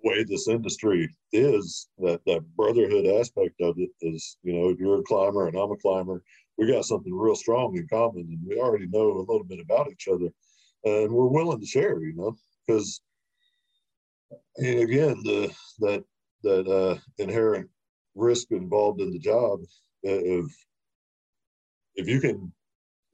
[0.07, 4.99] way this industry is, that that brotherhood aspect of it is, you know, if you're
[4.99, 6.23] a climber and I'm a climber.
[6.57, 9.91] We got something real strong in common, and we already know a little bit about
[9.91, 10.29] each other,
[10.85, 12.01] and we're willing to share.
[12.01, 13.01] You know, because
[14.57, 16.03] and again, the that
[16.43, 17.69] that uh, inherent
[18.15, 19.59] risk involved in the job
[20.03, 20.45] if
[21.95, 22.51] if you can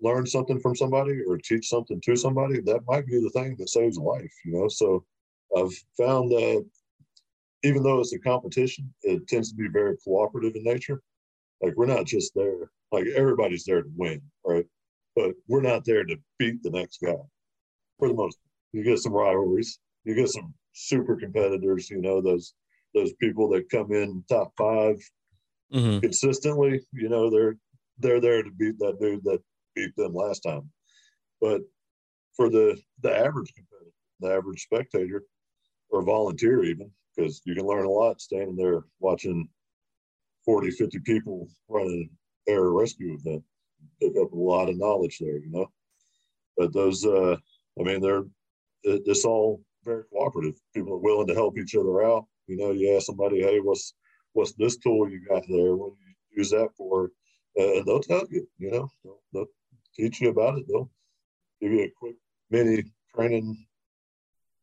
[0.02, 3.70] learn something from somebody or teach something to somebody, that might be the thing that
[3.70, 4.68] saves a life, you know.
[4.68, 5.06] So
[5.56, 6.66] I've found that
[7.64, 11.02] even though it's a competition, it tends to be very cooperative in nature.
[11.62, 14.66] Like we're not just there, like everybody's there to win, right?
[15.16, 17.16] But we're not there to beat the next guy
[17.98, 18.38] for the most.
[18.74, 22.54] You get some rivalries, you get some super competitors, you know, those
[22.94, 24.96] those people that come in top 5
[25.74, 26.00] mm-hmm.
[26.00, 27.56] consistently, you know, they're
[28.00, 29.40] they're there to beat that dude that
[29.76, 30.70] beat them last time.
[31.40, 31.62] But
[32.36, 35.24] for the the average competitor, the average spectator
[35.90, 39.48] or volunteer even, because you can learn a lot standing there watching
[40.46, 42.10] 40, 50 people an
[42.48, 43.44] air rescue event.
[44.02, 45.68] Pick up a lot of knowledge there, you know.
[46.58, 47.36] But those, uh,
[47.80, 48.24] I mean, they're
[48.84, 50.56] it, it's all very cooperative.
[50.74, 52.26] People are willing to help each other out.
[52.48, 53.94] You know, you ask somebody, "Hey, what's
[54.34, 55.76] what's this tool you got there?
[55.76, 57.12] What do you use that for?"
[57.58, 58.48] Uh, and they'll tell you.
[58.58, 59.46] You know, they'll, they'll
[59.96, 60.66] teach you about it.
[60.68, 60.90] They'll
[61.62, 62.16] give you a quick
[62.50, 62.84] mini
[63.16, 63.66] training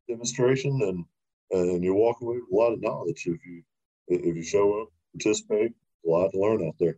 [0.08, 1.04] demonstration, and
[1.50, 3.62] and you walk away with a lot of knowledge if you
[4.08, 5.72] if you show up, participate.
[6.06, 6.96] A lot to learn out there.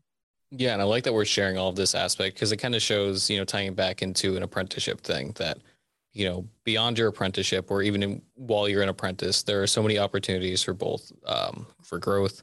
[0.50, 2.82] Yeah, and I like that we're sharing all of this aspect because it kind of
[2.82, 5.58] shows, you know, tying it back into an apprenticeship thing that,
[6.12, 9.82] you know, beyond your apprenticeship or even in, while you're an apprentice, there are so
[9.82, 12.42] many opportunities for both um, for growth,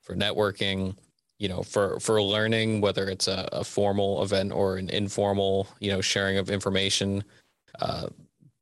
[0.00, 0.96] for networking,
[1.38, 5.92] you know, for for learning, whether it's a, a formal event or an informal, you
[5.92, 7.22] know, sharing of information.
[7.78, 8.08] Uh,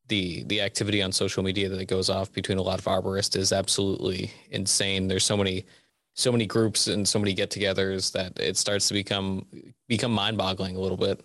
[0.08, 3.52] the the activity on social media that goes off between a lot of arborists is
[3.52, 5.08] absolutely insane.
[5.08, 5.66] There's so many
[6.14, 9.46] so many groups and so many get-togethers that it starts to become
[9.86, 11.20] become mind-boggling a little bit.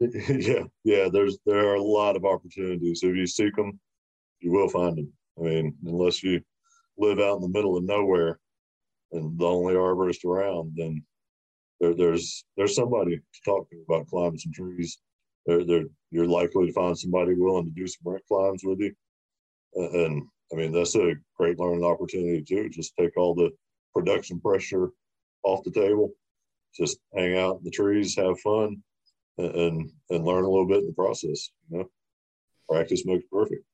[0.28, 1.08] Yeah, yeah.
[1.10, 3.02] There's there are a lot of opportunities.
[3.02, 3.78] If you seek them,
[4.40, 5.12] you will find them.
[5.38, 6.42] I mean, unless you
[6.98, 8.38] live out in the middle of nowhere
[9.12, 11.02] and the only arborist around, then
[11.80, 14.98] there, there's there's somebody to talk to about climbing some trees
[15.46, 15.84] they're, they're,
[16.14, 18.94] you're likely to find somebody willing to do some rec climbs with you.
[19.74, 20.22] And
[20.52, 22.68] I mean, that's a great learning opportunity too.
[22.68, 23.50] Just take all the
[23.92, 24.90] production pressure
[25.42, 26.12] off the table,
[26.72, 28.80] just hang out in the trees, have fun,
[29.38, 31.50] and and learn a little bit in the process.
[31.68, 31.90] You know,
[32.70, 33.64] practice makes perfect.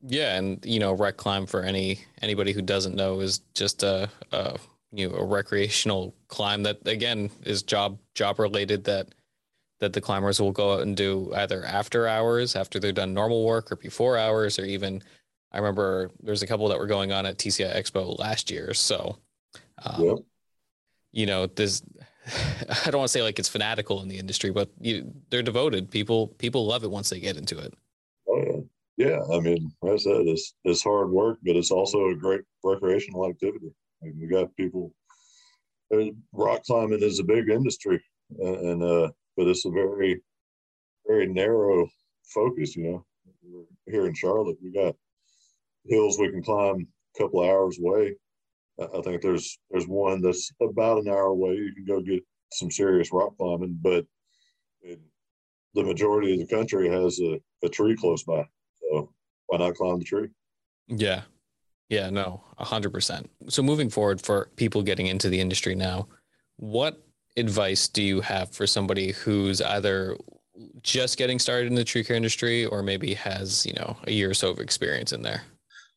[0.00, 4.08] Yeah, and you know, rec climb for any anybody who doesn't know is just a,
[4.32, 4.56] a
[4.92, 9.08] you know a recreational climb that again is job job related that
[9.80, 13.44] that the climbers will go out and do either after hours, after they're done normal
[13.44, 15.02] work, or before hours, or even
[15.52, 18.74] I remember there's a couple that were going on at TCI Expo last year.
[18.74, 19.18] So,
[19.84, 20.24] um,
[21.12, 21.82] you know, there's
[22.86, 25.90] I don't want to say like it's fanatical in the industry, but you, they're devoted.
[25.90, 27.74] People people love it once they get into it.
[28.28, 28.60] Oh yeah.
[28.96, 32.40] Yeah, I mean, like I said, it's it's hard work, but it's also a great
[32.64, 33.70] recreational activity.
[34.02, 34.92] I mean, we got people.
[36.32, 38.02] Rock climbing is a big industry,
[38.38, 40.20] and uh, but it's a very,
[41.06, 41.88] very narrow
[42.24, 42.76] focus.
[42.76, 44.94] You know, here in Charlotte, we got
[45.84, 48.16] hills we can climb a couple hours away.
[48.80, 51.54] I think there's there's one that's about an hour away.
[51.54, 52.22] You can go get
[52.52, 54.04] some serious rock climbing, but
[54.82, 55.00] it,
[55.74, 58.44] the majority of the country has a, a tree close by.
[58.80, 59.12] So
[59.46, 60.28] why not climb the tree?
[60.88, 61.22] Yeah.
[61.88, 63.30] Yeah, no, a hundred percent.
[63.48, 66.08] So moving forward for people getting into the industry now,
[66.56, 67.05] what
[67.36, 70.16] advice do you have for somebody who's either
[70.82, 74.30] just getting started in the tree care industry or maybe has, you know, a year
[74.30, 75.42] or so of experience in there?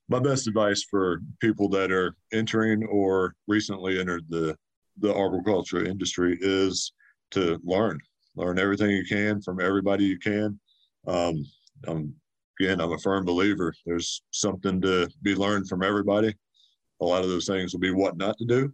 [0.09, 4.55] My best advice for people that are entering or recently entered the
[4.97, 6.91] the arboriculture industry is
[7.31, 7.99] to learn,
[8.35, 10.59] learn everything you can from everybody you can.
[11.07, 11.45] Um,
[11.87, 12.13] I'm
[12.59, 13.73] again, I'm a firm believer.
[13.85, 16.35] There's something to be learned from everybody.
[17.01, 18.73] A lot of those things will be what not to do,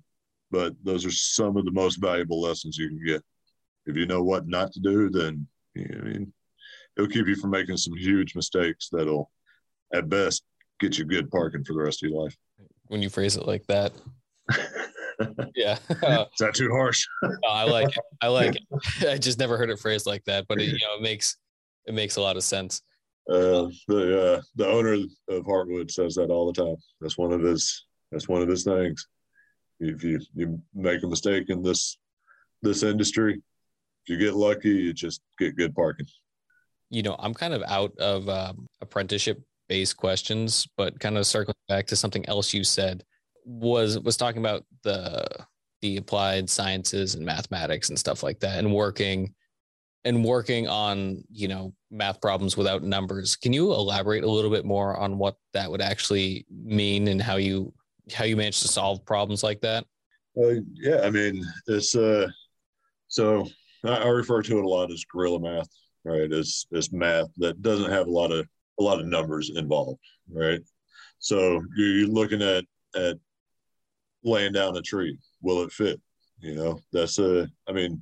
[0.52, 3.24] but those are some of the most valuable lessons you can get.
[3.86, 6.34] If you know what not to do, then you know, I mean,
[6.98, 9.32] it'll keep you from making some huge mistakes that'll,
[9.94, 10.44] at best,
[10.80, 12.36] get you good parking for the rest of your life.
[12.88, 13.94] When you phrase it like that.
[15.56, 15.78] yeah.
[15.90, 17.06] Is that too harsh?
[17.24, 18.04] no, I like it.
[18.22, 19.10] I like it.
[19.10, 21.38] I just never heard it phrased like that, but it, you know, it makes
[21.86, 22.82] it makes a lot of sense.
[23.30, 26.76] Uh, the uh, the owner of Heartwood says that all the time.
[27.02, 29.08] That's one of his that's one of his things.
[29.80, 31.98] If you you make a mistake in this
[32.62, 33.42] this industry,
[34.04, 36.08] if you get lucky, you just get good parking.
[36.90, 41.56] You know, I'm kind of out of um, apprenticeship based questions, but kind of circling
[41.68, 43.04] back to something else you said
[43.44, 45.26] was was talking about the
[45.82, 49.34] the applied sciences and mathematics and stuff like that, and working
[50.06, 54.66] and working on you know math problems without numbers can you elaborate a little bit
[54.66, 57.74] more on what that would actually mean and how you
[58.14, 59.86] how you manage to solve problems like that?
[60.38, 62.28] Uh, yeah i mean it's uh
[63.08, 63.48] so
[63.86, 65.70] I, I refer to it a lot as guerrilla math
[66.06, 66.32] right?
[66.32, 68.48] It's it's math that doesn't have a lot of
[68.80, 70.00] a lot of numbers involved
[70.32, 70.62] right?
[71.20, 72.64] So you're looking at
[72.96, 73.18] at
[74.24, 75.18] laying down a tree.
[75.42, 76.00] Will it fit?
[76.40, 78.02] You know that's a i mean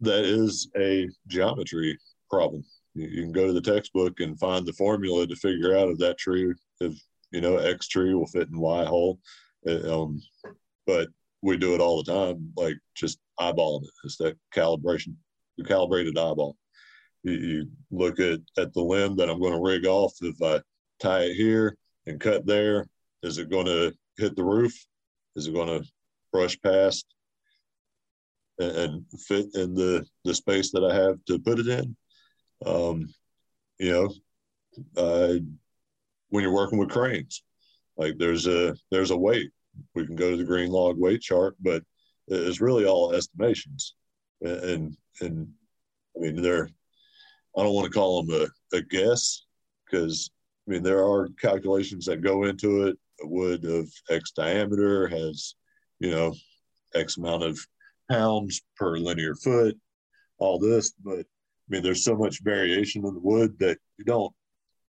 [0.00, 1.98] that is a geometry
[2.30, 2.64] problem.
[2.94, 5.98] You, you, can go to the textbook and find the formula to figure out if
[5.98, 6.94] that tree, if
[7.34, 9.18] you know X tree will fit in Y hole.
[9.66, 10.20] Um,
[10.86, 11.08] but
[11.42, 13.90] we do it all the time, like just eyeballing it.
[14.04, 15.14] It's that calibration,
[15.58, 16.56] the calibrated eyeball.
[17.22, 20.14] You, you look at at the limb that I'm going to rig off.
[20.20, 20.60] If I
[21.00, 22.86] tie it here and cut there,
[23.22, 24.74] is it going to hit the roof?
[25.36, 25.88] Is it going to
[26.32, 27.06] brush past
[28.58, 31.96] and fit in the the space that I have to put it in.
[32.64, 33.12] Um,
[33.78, 34.14] you know,
[34.96, 35.34] uh,
[36.34, 37.44] when you're working with cranes,
[37.96, 39.52] like there's a there's a weight.
[39.94, 41.84] We can go to the green log weight chart, but
[42.26, 43.94] it's really all estimations.
[44.40, 45.48] And and
[46.16, 46.68] I mean they're
[47.56, 49.44] I don't want to call them a, a guess
[49.84, 50.28] because
[50.66, 52.98] I mean there are calculations that go into it.
[53.22, 55.54] A wood of X diameter has,
[56.00, 56.34] you know,
[56.96, 57.60] X amount of
[58.10, 59.78] pounds per linear foot,
[60.38, 60.94] all this.
[61.04, 64.34] But I mean, there's so much variation in the wood that you don't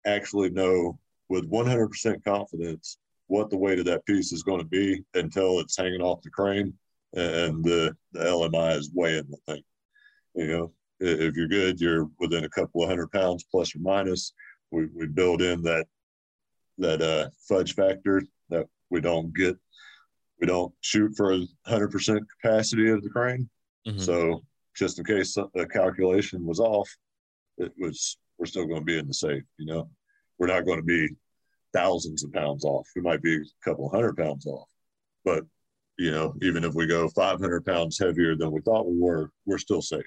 [0.08, 0.97] actually know
[1.30, 5.78] with 100% confidence what the weight of that piece is going to be until it's
[5.78, 6.74] hanging off the crane
[7.14, 9.64] and the, the LMI is weighing the thing.
[10.36, 14.34] You know, if you're good, you're within a couple of hundred pounds plus or minus.
[14.72, 15.88] We, we build in that
[16.78, 19.58] that uh, fudge factor that we don't get
[20.42, 23.50] we don't shoot for a hundred percent capacity of the crane.
[23.88, 24.00] Mm-hmm.
[24.00, 24.44] So
[24.76, 26.90] just in case the calculation was off,
[27.58, 29.44] it was we're still going to be in the safe.
[29.58, 29.90] You know,
[30.38, 31.10] we're not going to be
[31.73, 32.88] thousands of pounds off.
[32.96, 34.69] We might be a couple hundred pounds off,
[35.23, 35.44] but
[35.98, 39.58] you know, even if we go 500 pounds heavier than we thought we were, we're
[39.58, 40.04] still safe.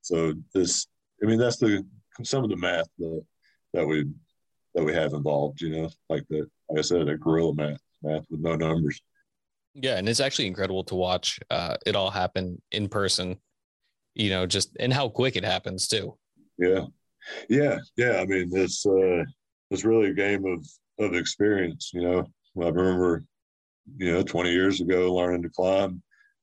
[0.00, 0.86] So this,
[1.22, 1.84] I mean, that's the
[2.22, 3.22] some of the math that
[3.74, 4.06] that we
[4.74, 5.60] that we have involved.
[5.60, 9.00] You know, like the like I said, a guerrilla math, math with no numbers.
[9.74, 13.36] Yeah, and it's actually incredible to watch uh, it all happen in person.
[14.14, 16.16] You know, just and how quick it happens too.
[16.58, 16.86] Yeah,
[17.48, 18.20] yeah, yeah.
[18.20, 19.22] I mean, it's uh,
[19.70, 20.66] it's really a game of
[20.98, 21.90] of experience.
[21.94, 22.18] You know,
[22.62, 23.24] I remember,
[23.96, 26.02] you know, 20 years ago, learning to climb,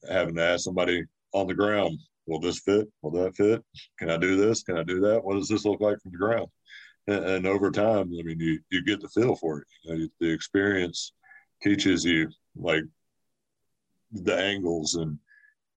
[0.09, 2.87] having to ask somebody on the ground, "Will this fit?
[3.01, 3.63] Will that fit?
[3.99, 4.63] Can I do this?
[4.63, 5.23] Can I do that?
[5.23, 6.47] What does this look like from the ground?"
[7.07, 9.67] And, and over time, I mean, you you get the feel for it.
[9.83, 11.13] You know, the experience
[11.61, 12.83] teaches you like
[14.11, 15.19] the angles and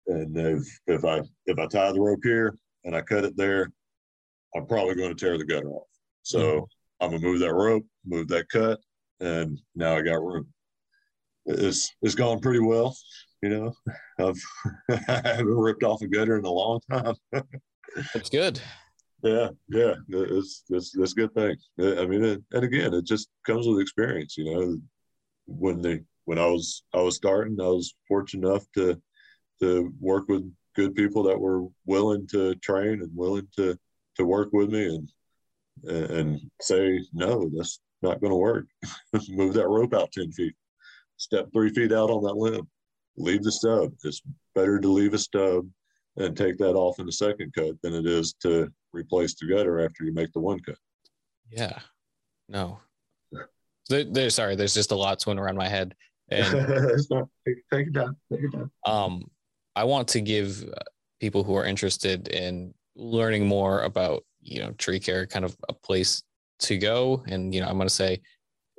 [0.08, 3.72] and if if I if I tie the rope here and I cut it there,
[4.56, 5.88] I'm probably going to tear the gutter off.
[6.24, 6.64] So mm-hmm.
[7.00, 8.80] I'm gonna move that rope, move that cut,
[9.20, 10.48] and now I got room.
[11.46, 12.96] It's it's gone pretty well.
[13.42, 13.74] You know,
[14.20, 14.42] I've
[15.08, 17.16] I haven't ripped off a gutter in a long time.
[18.14, 18.60] That's good.
[19.24, 21.56] Yeah, yeah, it's it's it's a good thing.
[21.80, 24.38] I mean, it, and again, it just comes with experience.
[24.38, 24.78] You know,
[25.46, 29.02] when they when I was I was starting, I was fortunate enough to
[29.62, 33.78] to work with good people that were willing to train and willing to
[34.16, 35.12] to work with me and
[35.84, 38.66] and say no, that's not going to work.
[39.30, 40.54] Move that rope out ten feet,
[41.18, 42.68] step three feet out on that limb,
[43.18, 43.92] leave the stub.
[44.04, 44.22] It's
[44.56, 45.68] better to leave a stub
[46.18, 49.80] and take that off in the second cut than it is to replace the gutter
[49.80, 50.78] after you make the one cut.
[51.50, 51.80] Yeah,
[52.50, 52.80] no.
[53.90, 55.96] There, there, sorry, there's just a lot swimming around my head.
[56.30, 56.54] And
[57.10, 58.18] not, take, take it down.
[58.32, 58.72] Take it down.
[58.86, 59.30] Um,
[59.76, 60.66] I want to give
[61.20, 65.74] people who are interested in learning more about you know tree care kind of a
[65.74, 66.24] place
[66.60, 67.24] to go.
[67.28, 68.22] And you know i'm going to say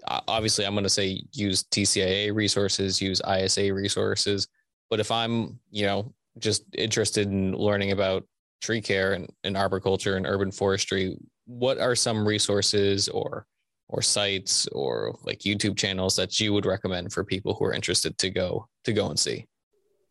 [0.06, 4.48] obviously i'm going to say use tcia resources use isa resources.
[4.90, 8.24] But if i'm you know just interested in learning about
[8.60, 11.16] tree care and, and arboriculture and urban forestry
[11.46, 13.46] what are some resources or
[13.88, 18.16] or sites or like youtube channels that you would recommend for people who are interested
[18.18, 19.46] to go to go and see?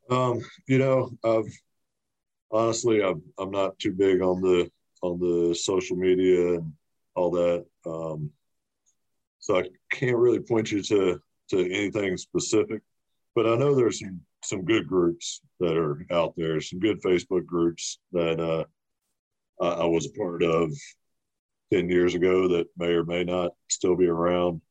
[0.10, 1.52] Um you know i've
[2.52, 4.70] honestly i'm, I'm not too big on the
[5.02, 6.74] on the social media and
[7.16, 7.66] all that.
[7.86, 8.32] Um,
[9.40, 11.20] so I can't really point you to
[11.50, 12.82] to anything specific,
[13.36, 17.46] but I know there's some some good groups that are out there, some good Facebook
[17.46, 18.66] groups that uh,
[19.62, 20.72] I, I was a part of
[21.72, 24.62] ten years ago that may or may not still be around.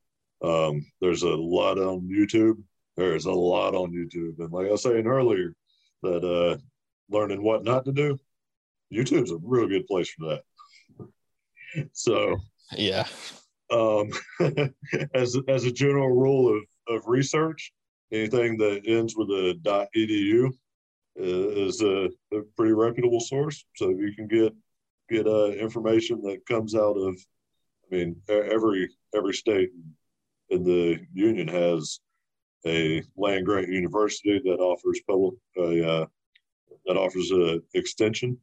[0.45, 2.62] Um, there's a lot on YouTube.
[2.97, 5.55] There's a lot on YouTube, and like I was saying earlier,
[6.03, 6.59] that uh,
[7.11, 8.18] learning what not to do
[8.93, 10.43] YouTube's a real good place for that.
[11.93, 12.37] So
[12.72, 13.07] yeah.
[13.70, 14.11] Um,
[15.14, 16.62] as as a general rule of,
[16.97, 17.72] of research,
[18.12, 20.53] anything that ends with a .edu
[21.16, 23.64] is a, a pretty reputable source.
[23.76, 24.55] So you can get
[25.09, 27.16] get uh, information that comes out of,
[27.91, 29.70] I mean, every every state
[30.51, 32.01] in the union has
[32.66, 36.07] a land grant university that offers public uh,
[36.87, 38.39] that offers a extension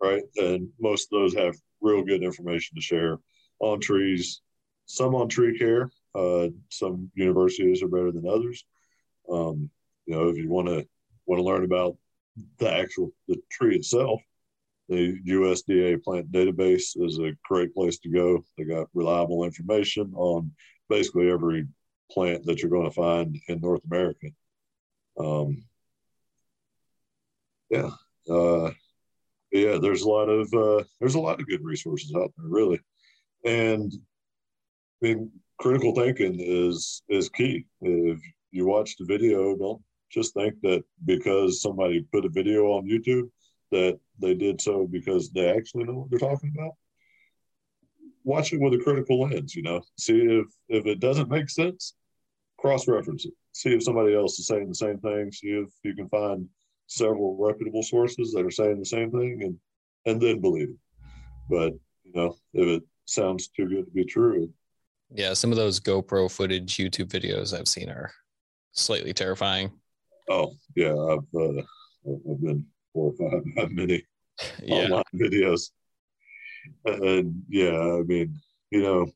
[0.00, 0.22] right?
[0.36, 3.18] And most of those have real good information to share
[3.60, 4.40] on trees,
[4.86, 5.90] some on tree care.
[6.14, 8.64] Uh, some universities are better than others.
[9.30, 9.70] Um,
[10.06, 10.86] you know, if you want to
[11.26, 11.96] want to learn about
[12.58, 14.20] the actual the tree itself,
[14.88, 18.42] the USDA plant database is a great place to go.
[18.56, 20.52] They got reliable information on
[20.88, 21.66] basically every
[22.10, 24.28] plant that you're going to find in North America.
[25.18, 25.64] Um,
[27.68, 27.90] yeah,
[28.30, 28.70] uh,
[29.50, 32.80] yeah, there's a lot of uh, there's a lot of good resources out there, really,
[33.44, 33.92] and
[35.02, 37.66] I mean, critical thinking is is key.
[37.80, 38.20] If
[38.50, 43.30] you watch the video, don't just think that because somebody put a video on YouTube
[43.70, 46.72] that they did so because they actually know what they're talking about.
[48.24, 49.82] Watch it with a critical lens, you know.
[49.98, 51.94] See if if it doesn't make sense,
[52.58, 53.34] cross reference it.
[53.52, 55.32] See if somebody else is saying the same thing.
[55.32, 56.48] See if you can find
[56.88, 59.56] several reputable sources that are saying the same thing and
[60.06, 60.76] and then believe it.
[61.48, 61.72] But
[62.02, 64.50] you know, if it sounds too good to be true.
[65.10, 68.10] Yeah, some of those GoPro footage YouTube videos I've seen are
[68.72, 69.70] slightly terrifying.
[70.28, 71.62] Oh yeah, I've uh,
[72.06, 74.02] I've been four or five have many
[74.62, 74.74] yeah.
[74.74, 75.70] online videos,
[76.84, 78.38] and yeah, I mean,
[78.70, 79.06] you know,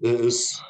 [0.00, 0.60] it's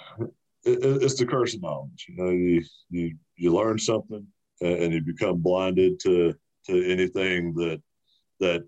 [0.64, 2.06] it's the curse of knowledge.
[2.08, 4.26] You know, you you you learn something
[4.62, 6.34] Uh, and you become blinded to
[6.66, 7.82] to anything that
[8.38, 8.62] that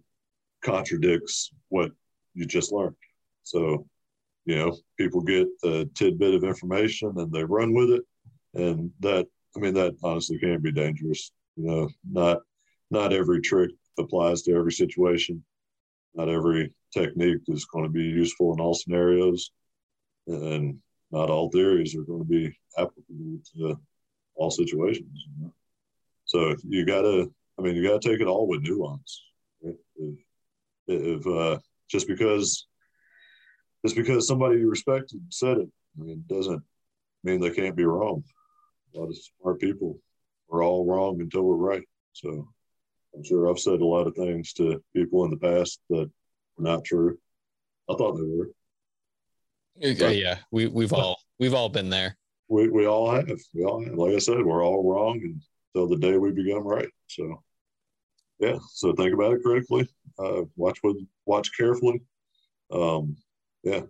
[0.63, 1.93] contradicts what
[2.35, 2.97] you just learned.
[3.45, 3.87] So,
[4.45, 8.03] you know, people get a tidbit of information and they run with it,
[8.55, 9.27] and that
[9.57, 11.31] I mean that honestly can be dangerous.
[11.57, 12.41] You know, not
[12.91, 15.45] not every trick applies to every situation.
[16.15, 19.51] Not every technique is going to be useful in all scenarios,
[20.27, 20.79] and
[21.11, 23.79] not all theories are going to be applicable to
[24.35, 25.27] all situations.
[25.27, 25.55] You know?
[26.35, 29.23] So you gotta, I mean, you gotta take it all with nuance.
[29.63, 29.77] Right?
[29.97, 30.19] If,
[30.89, 32.67] if uh, just because
[33.87, 36.61] just because somebody you respected said it, I mean, doesn't
[37.23, 38.25] mean they can't be wrong.
[38.95, 40.01] A lot of smart people
[40.51, 41.87] are all wrong until we're right.
[42.15, 42.49] So
[43.15, 46.11] I'm sure I've said a lot of things to people in the past that
[46.57, 47.17] were not true.
[47.89, 48.51] I thought they were.
[49.81, 52.17] But, yeah, we we've all we've all been there.
[52.49, 53.41] We we all have.
[53.55, 53.95] We all have.
[53.95, 55.41] Like I said, we're all wrong, and
[55.75, 56.89] till the day we become right.
[57.09, 57.43] So,
[58.39, 58.59] yeah.
[58.73, 59.89] So think about it critically.
[60.19, 60.97] Uh, watch what
[61.27, 62.03] watch carefully.
[62.73, 63.17] Um,
[63.63, 63.83] yeah,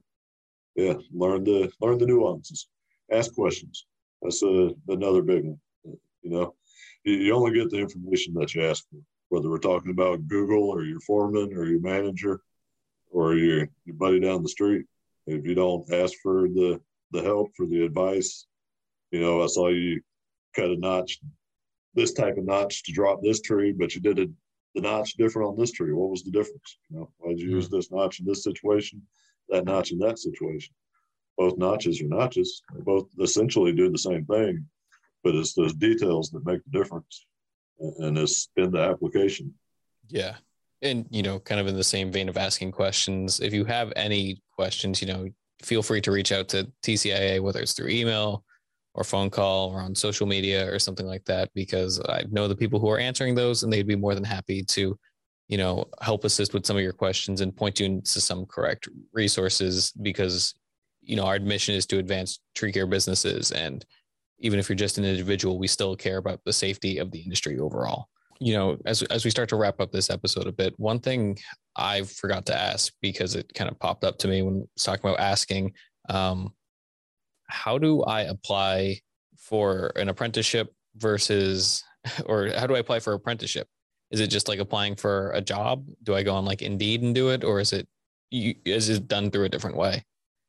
[0.76, 0.94] yeah.
[1.12, 2.68] Learn the learn the nuances.
[3.10, 3.86] Ask questions.
[4.22, 5.60] That's a, another big one.
[6.22, 6.54] You know,
[7.04, 8.98] you, you only get the information that you ask for.
[9.28, 12.40] Whether we're talking about Google or your foreman or your manager
[13.10, 14.86] or your your buddy down the street,
[15.26, 16.80] if you don't ask for the
[17.12, 18.46] the help for the advice,
[19.10, 20.00] you know, I saw you
[20.54, 21.20] cut a notch,
[21.94, 24.30] this type of notch to drop this tree, but you did it
[24.74, 25.92] the notch different on this tree.
[25.92, 26.78] What was the difference?
[26.90, 27.56] You know, why did you mm-hmm.
[27.56, 29.02] use this notch in this situation,
[29.48, 30.74] that notch in that situation?
[31.36, 32.62] Both notches are notches.
[32.74, 34.66] They both essentially do the same thing,
[35.22, 37.26] but it's those details that make the difference,
[37.78, 39.54] and it's in the application.
[40.08, 40.36] Yeah,
[40.82, 43.40] and you know, kind of in the same vein of asking questions.
[43.40, 45.28] If you have any questions, you know,
[45.62, 48.44] feel free to reach out to TCIA, whether it's through email
[48.94, 52.56] or phone call or on social media or something like that, because I know the
[52.56, 54.96] people who are answering those and they'd be more than happy to,
[55.48, 58.88] you know, help assist with some of your questions and point you into some correct
[59.12, 60.54] resources because,
[61.02, 63.50] you know, our mission is to advance tree care businesses.
[63.50, 63.84] And
[64.38, 67.58] even if you're just an individual, we still care about the safety of the industry
[67.58, 68.08] overall.
[68.40, 71.38] You know, as, as we start to wrap up this episode a bit, one thing
[71.76, 74.84] I forgot to ask because it kind of popped up to me when I was
[74.84, 75.72] talking about asking,
[76.08, 76.52] um,
[77.48, 79.00] how do I apply
[79.38, 81.84] for an apprenticeship versus,
[82.26, 83.68] or how do I apply for apprenticeship?
[84.10, 85.86] Is it just like applying for a job?
[86.02, 87.88] Do I go on like Indeed and do it, or is it
[88.30, 90.04] is it done through a different way?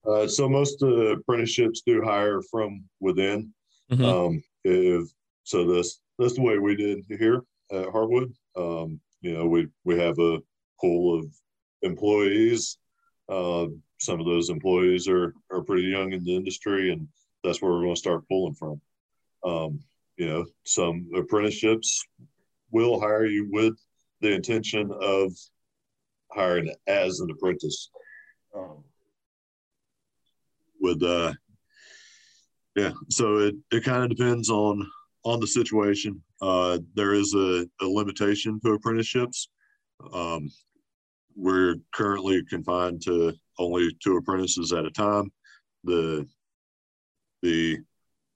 [0.08, 3.54] Uh, so most uh, apprenticeships do hire from within.
[3.91, 4.06] Mm-hmm.
[4.06, 5.10] Um, if
[5.43, 7.41] so, this that's the way we did here
[7.72, 8.34] at Heartwood.
[8.56, 10.39] Um, you know, we we have a
[10.80, 11.26] pool of
[11.82, 12.78] employees.
[13.30, 13.68] Uh,
[14.00, 17.08] some of those employees are are pretty young in the industry, and
[17.43, 18.82] that's where we're going to start pulling from.
[19.43, 19.80] Um,
[20.18, 22.04] you know, some apprenticeships
[22.72, 23.76] will hire you with
[24.22, 25.32] the intention of
[26.32, 27.89] hiring as an apprentice.
[28.56, 28.84] Um,
[30.82, 31.34] with uh,
[32.76, 34.86] yeah, so it it kind of depends on
[35.24, 36.22] on the situation.
[36.41, 39.50] Uh, there is a, a limitation to apprenticeships.
[40.14, 40.52] Um,
[41.36, 45.32] we're currently confined to only two apprentices at a time.
[45.84, 46.28] The
[47.41, 47.78] the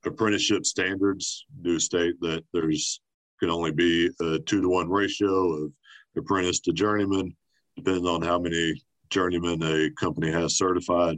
[0.05, 3.01] apprenticeship standards do state that there's
[3.39, 5.71] can only be a two to one ratio of
[6.17, 7.35] apprentice to journeyman.
[7.75, 11.17] Depending on how many journeymen a company has certified,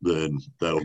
[0.00, 0.82] then that'll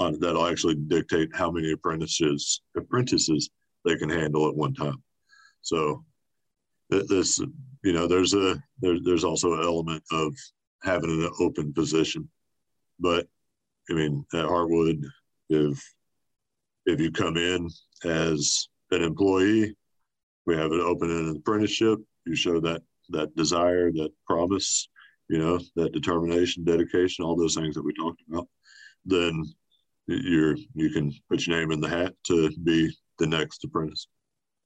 [0.00, 3.50] uh, that'll actually dictate how many apprentices apprentices
[3.84, 5.02] they can handle at one time.
[5.60, 6.04] So
[6.90, 7.38] this
[7.84, 10.34] you know there's a there, there's also an element of
[10.82, 12.28] having an open position.
[12.98, 13.26] But
[13.90, 15.04] i mean at Heartwood
[15.48, 15.94] if
[16.86, 17.68] if you come in
[18.04, 19.76] as an employee
[20.46, 24.88] we have an open an apprenticeship you show that that desire that promise
[25.28, 28.48] you know that determination dedication all those things that we talked about
[29.04, 29.44] then
[30.06, 34.08] you're you can put your name in the hat to be the next apprentice.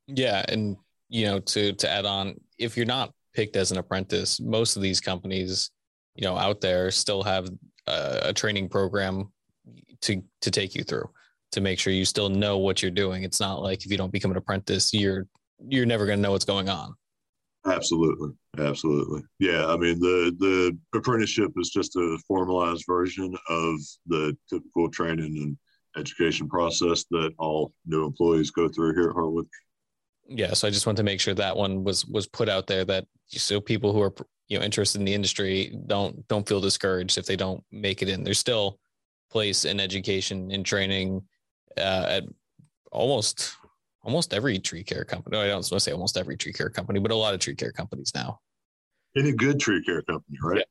[0.07, 0.77] Yeah and
[1.09, 4.83] you know to to add on if you're not picked as an apprentice most of
[4.83, 5.71] these companies
[6.17, 7.49] you know out there still have
[7.87, 9.33] a, a training program
[10.03, 11.09] to to take you through
[11.53, 13.23] to make sure you still know what you're doing.
[13.23, 15.27] It's not like if you don't become an apprentice you're
[15.69, 16.95] you're never going to know what's going on.
[17.67, 18.31] Absolutely.
[18.59, 19.23] Absolutely.
[19.39, 25.37] Yeah i mean the the apprenticeship is just a formalized version of the typical training
[25.37, 25.57] and
[25.97, 29.47] education process that all new employees go through here at Heartwood
[30.29, 32.85] yeah so i just want to make sure that one was was put out there
[32.85, 34.14] that so people who are
[34.49, 38.09] you know interested in the industry don't don't feel discouraged if they don't make it
[38.09, 38.24] in.
[38.24, 38.78] There's still
[39.30, 41.22] place in education and training
[41.76, 42.24] uh, at
[42.92, 43.57] almost
[44.03, 47.01] almost every tree care company i don't want to say almost every tree care company
[47.01, 48.40] but a lot of tree care companies now.
[49.16, 50.64] Any good tree care company right?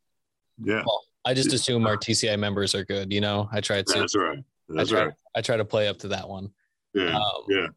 [0.63, 0.83] Yeah, yeah.
[0.85, 3.49] Well, i just assume our tci members are good you know?
[3.51, 4.39] I try to that's right.
[4.69, 5.13] That's I try, right.
[5.35, 6.49] I try to play up to that one.
[6.93, 7.67] Yeah um, yeah.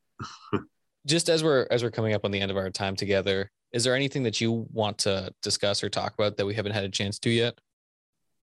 [1.07, 3.85] just as we're as we're coming up on the end of our time together, is
[3.85, 6.89] there anything that you want to discuss or talk about that we haven't had a
[6.89, 7.59] chance to yet?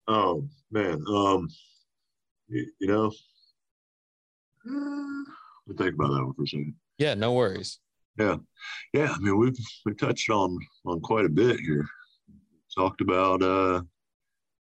[0.07, 1.49] Oh man, um,
[2.49, 3.13] you, you know,
[4.69, 6.75] uh, think about that one for a second.
[6.99, 7.79] Yeah, no worries.
[8.19, 8.37] Yeah,
[8.93, 9.13] yeah.
[9.13, 9.57] I mean, we've
[9.87, 11.87] we touched on on quite a bit here.
[12.77, 13.83] Talked about, uh,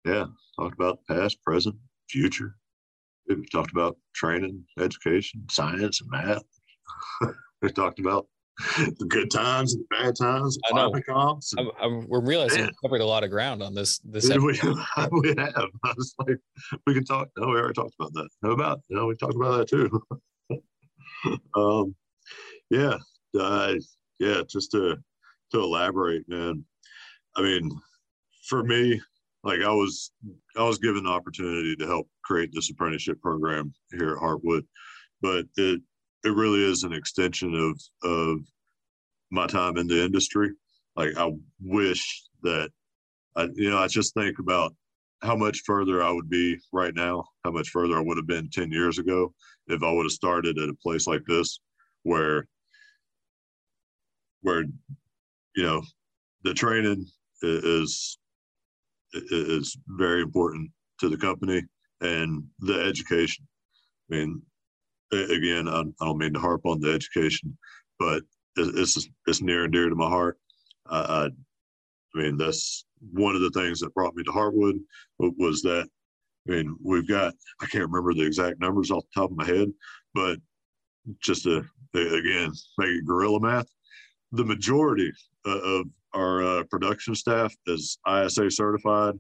[0.06, 0.26] yeah,
[0.58, 1.76] talked about past, present,
[2.10, 2.56] future.
[3.28, 6.44] We've talked about training, education, science, and math.
[7.62, 8.28] We talked about
[8.78, 10.58] the good times and the bad times.
[10.72, 10.92] I know.
[11.08, 14.00] Comps and, I'm, I'm, we're realizing we covered a lot of ground on this.
[14.00, 15.70] This we, we, have.
[15.84, 16.38] I was like,
[16.86, 17.30] we can talk.
[17.38, 18.30] No, we already talked about that.
[18.44, 18.82] How about?
[18.90, 21.40] You know, we talked about that too.
[21.56, 21.96] um,
[22.70, 22.98] yeah.
[23.40, 23.74] uh,
[24.20, 24.98] yeah, just to
[25.52, 26.64] to elaborate, man.
[27.36, 27.70] I mean,
[28.48, 29.02] for me,
[29.44, 30.12] like I was
[30.58, 34.66] I was given the opportunity to help create this apprenticeship program here at Heartwood,
[35.22, 35.82] but it
[36.24, 38.40] it really is an extension of of
[39.32, 40.52] my time in the industry.
[40.96, 42.70] Like I wish that
[43.36, 44.74] I you know I just think about
[45.22, 48.50] how much further I would be right now, how much further I would have been
[48.50, 49.34] 10 years ago
[49.68, 51.60] if I would have started at a place like this
[52.04, 52.46] where
[54.42, 54.64] where
[55.56, 55.82] you know
[56.44, 57.06] the training
[57.42, 58.18] is
[59.14, 60.70] is very important
[61.00, 61.62] to the company
[62.02, 63.48] and the education.
[64.12, 64.42] I mean,
[65.14, 67.58] again, I don't mean to harp on the education,
[68.00, 68.24] but
[68.56, 70.38] it's it's near and dear to my heart.
[70.88, 71.30] I,
[72.16, 74.80] I mean, that's one of the things that brought me to Heartwood
[75.20, 75.88] was that.
[76.48, 79.46] I mean, we've got I can't remember the exact numbers off the top of my
[79.46, 79.72] head,
[80.14, 80.40] but
[81.22, 81.64] just to
[81.96, 83.68] again make it guerrilla math,
[84.32, 85.12] the majority
[85.46, 89.16] of our uh, production staff is ISA certified,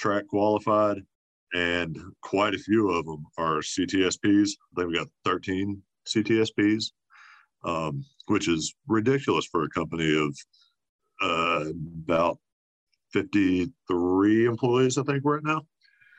[0.00, 0.98] TRAQ qualified,
[1.54, 4.50] and quite a few of them are CTSPs.
[4.50, 6.92] I think we got 13 CTSPs,
[7.64, 10.36] um, which is ridiculous for a company of
[11.20, 11.70] uh,
[12.04, 12.38] about
[13.12, 15.62] 53 employees, I think, right now.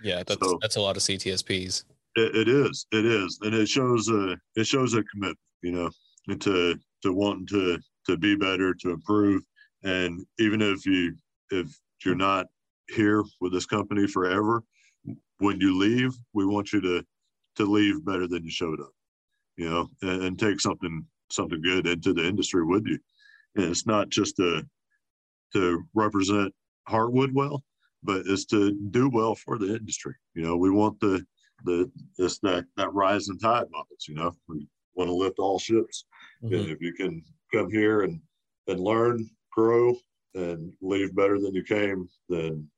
[0.04, 1.84] Yeah, that's so, that's a lot of CTSPs.
[2.16, 5.90] It, it is, it is, and it shows a it shows a commitment, you know,
[6.38, 9.44] to to wanting to to be better, to improve,
[9.84, 11.16] and even if you
[11.52, 11.68] if
[12.06, 12.48] you're not
[12.90, 14.64] here with this company forever,
[15.40, 17.04] when you leave, we want you to
[17.56, 18.92] to leave better than you showed up,
[19.58, 23.00] you know, and, and take something something good into the industry with you.
[23.56, 24.64] And it's not just to
[25.54, 26.54] to represent
[26.88, 27.64] Heartwood well,
[28.04, 30.16] but it's to do well for the industry.
[30.36, 31.26] You know, we want the
[31.66, 34.06] the this that that rising tide models.
[34.08, 36.06] You know, we want to lift all ships.
[36.44, 36.56] Mm-hmm.
[36.56, 37.24] And if you can
[37.54, 38.22] come here and
[38.68, 39.96] and learn, grow,
[40.36, 42.70] and leave better than you came, then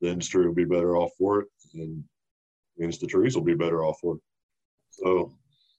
[0.00, 2.04] the industry will be better off for it, and
[2.76, 4.20] means the trees will be better off for it.
[4.90, 5.32] So,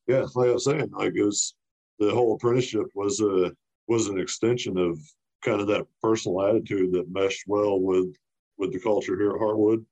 [0.08, 1.54] yeah, like I was saying, I guess
[2.00, 3.52] the whole apprenticeship was a
[3.88, 5.00] was an extension of
[5.44, 8.16] kind of that personal attitude that meshed well with
[8.58, 9.86] with the culture here at Heartwood.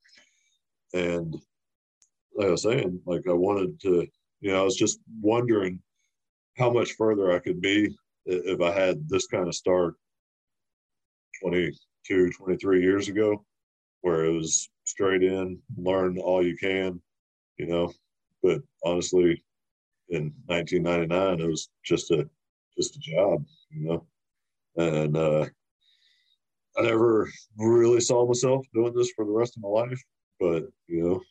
[0.94, 1.36] And
[2.36, 4.08] like I was saying, like I wanted to,
[4.42, 5.80] you know, I was just wondering
[6.58, 7.96] how much further I could be
[8.26, 9.96] if I had this kind of start
[11.42, 13.44] 22, 23 years ago,
[14.02, 17.02] where it was straight in, learn all you can,
[17.58, 17.92] you know.
[18.42, 19.44] But honestly,
[20.10, 22.30] in 1999, it was just a
[22.78, 24.06] just a job, you know.
[24.76, 25.46] And uh,
[26.78, 30.02] I never really saw myself doing this for the rest of my life.
[30.40, 31.22] But you know,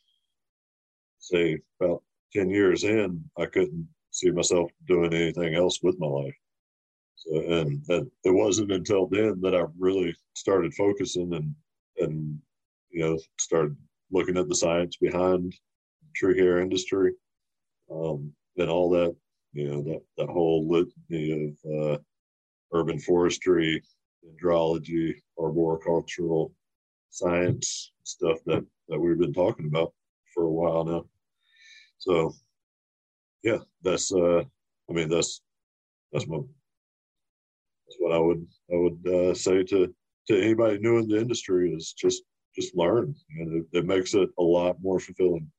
[1.19, 6.35] say about 10 years in, I couldn't see myself doing anything else with my life.
[7.15, 11.55] So, and it wasn't until then that I really started focusing and
[11.99, 12.39] and
[12.93, 13.75] you know started
[14.11, 15.53] looking at the science behind
[16.15, 17.11] tree care industry
[17.91, 19.15] um, and all that
[19.53, 21.97] you know that that whole litany of uh,
[22.73, 23.81] urban forestry,
[24.25, 26.51] dendrology, arboricultural
[27.09, 29.93] science stuff that that we've been talking about
[30.33, 31.05] for a while now.
[31.99, 32.33] So
[33.43, 34.43] yeah, that's uh
[34.89, 35.41] I mean that's
[36.11, 36.37] that's my
[37.85, 39.93] that's what I would I would uh, say to
[40.27, 42.23] to anybody new in the industry is just
[42.55, 45.49] just learn and it, it makes it a lot more fulfilling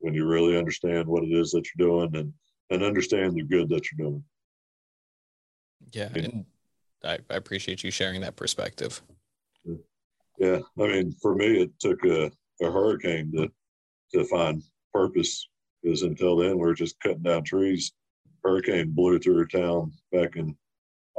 [0.00, 2.32] when you really understand what it is that you're doing and
[2.70, 4.24] and understand the good that you're doing.
[5.92, 6.46] Yeah, and
[7.04, 9.02] I, I appreciate you sharing that perspective.
[10.38, 12.30] Yeah, I mean, for me, it took a,
[12.62, 13.50] a hurricane to
[14.14, 14.62] to find
[14.92, 15.48] purpose
[15.82, 17.92] because until then we are just cutting down trees.
[18.42, 20.56] Hurricane blew through town back in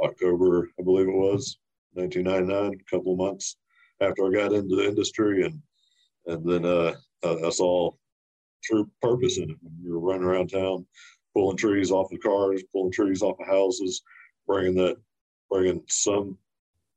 [0.02, 1.58] October, I believe it was,
[1.92, 3.56] 1999, a couple of months
[4.00, 5.60] after I got into the industry, and
[6.26, 7.90] and then uh, I, I saw
[8.62, 9.56] true purpose in it.
[9.84, 10.86] We were running around town,
[11.34, 14.02] pulling trees off of cars, pulling trees off of houses,
[14.46, 14.96] bringing that
[15.50, 16.38] bringing some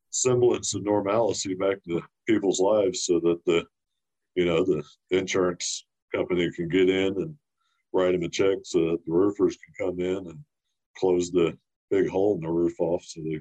[0.10, 3.66] semblance of normalcy back to people's lives so that the
[4.36, 7.36] you know the insurance company can get in and
[7.94, 10.40] write them a check so that the roofers can come in and
[10.98, 11.58] close the
[11.92, 13.40] big hole in the roof off so they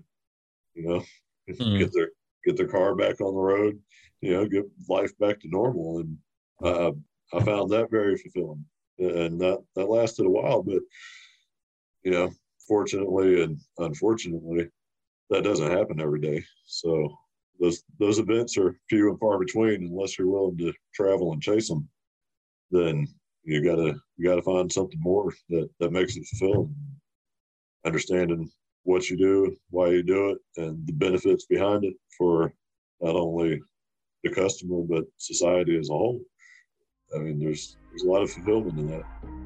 [0.75, 1.03] you know
[1.51, 1.79] mm.
[1.79, 2.11] get their
[2.47, 3.79] get their car back on the road
[4.21, 6.17] you know get life back to normal and
[6.65, 6.93] uh,
[7.35, 8.65] i found that very fulfilling
[8.99, 10.81] and that that lasted a while but
[12.03, 12.31] you know
[12.67, 14.69] fortunately and unfortunately
[15.31, 16.45] that doesn't happen every day.
[16.67, 17.17] So
[17.59, 21.69] those those events are few and far between unless you're willing to travel and chase
[21.69, 21.89] them.
[22.71, 23.07] Then
[23.45, 26.75] you gotta you gotta find something more that that makes it fulfilling.
[27.85, 28.51] Understanding
[28.87, 32.55] what you do, why you do it, and the benefits behind it for
[33.01, 33.61] not only
[34.23, 36.21] the customer but society as a whole.
[37.15, 39.46] I mean, there's there's a lot of fulfillment in that.